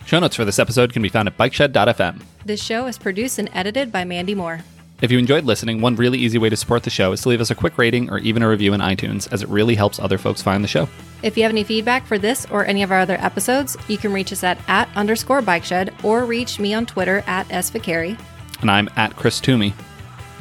Show 0.06 0.18
notes 0.18 0.36
for 0.36 0.44
this 0.44 0.58
episode 0.58 0.92
can 0.92 1.00
be 1.02 1.08
found 1.08 1.26
at 1.28 1.38
bikeshed.fm. 1.38 2.22
This 2.44 2.62
show 2.62 2.86
is 2.86 2.98
produced 2.98 3.38
and 3.38 3.48
edited 3.54 3.90
by 3.90 4.04
Mandy 4.04 4.34
Moore. 4.34 4.60
If 5.02 5.10
you 5.10 5.18
enjoyed 5.18 5.44
listening, 5.44 5.80
one 5.80 5.96
really 5.96 6.18
easy 6.18 6.38
way 6.38 6.48
to 6.48 6.56
support 6.56 6.84
the 6.84 6.90
show 6.90 7.10
is 7.10 7.22
to 7.22 7.28
leave 7.28 7.40
us 7.40 7.50
a 7.50 7.56
quick 7.56 7.76
rating 7.76 8.08
or 8.08 8.18
even 8.18 8.40
a 8.40 8.48
review 8.48 8.72
in 8.72 8.80
iTunes, 8.80 9.30
as 9.32 9.42
it 9.42 9.48
really 9.48 9.74
helps 9.74 9.98
other 9.98 10.16
folks 10.16 10.40
find 10.40 10.62
the 10.62 10.68
show. 10.68 10.88
If 11.24 11.36
you 11.36 11.42
have 11.42 11.50
any 11.50 11.64
feedback 11.64 12.06
for 12.06 12.18
this 12.18 12.46
or 12.52 12.64
any 12.64 12.84
of 12.84 12.92
our 12.92 13.00
other 13.00 13.16
episodes, 13.18 13.76
you 13.88 13.98
can 13.98 14.12
reach 14.12 14.32
us 14.32 14.44
at 14.44 14.58
at 14.68 14.88
underscore 14.94 15.42
bike 15.42 15.64
shed 15.64 15.92
or 16.04 16.24
reach 16.24 16.60
me 16.60 16.72
on 16.72 16.86
Twitter 16.86 17.24
at 17.26 17.48
SViccari. 17.48 18.16
And 18.60 18.70
I'm 18.70 18.88
at 18.94 19.16
Chris 19.16 19.40
Toomey. 19.40 19.74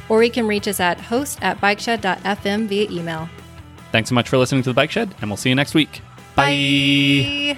Or 0.10 0.24
you 0.24 0.30
can 0.30 0.47
reach 0.47 0.67
us 0.67 0.80
at 0.80 1.02
host 1.02 1.39
at 1.41 1.60
bikeshed.fm 1.60 2.67
via 2.67 2.91
email. 2.91 3.30
Thanks 3.91 4.10
so 4.10 4.15
much 4.15 4.30
for 4.30 4.38
listening 4.38 4.62
to 4.62 4.69
The 4.69 4.76
Bike 4.76 4.91
Shed, 4.91 5.15
and 5.21 5.30
we'll 5.30 5.38
see 5.38 5.50
you 5.50 5.56
next 5.56 5.74
week. 5.74 6.02
Bye. 6.36 7.58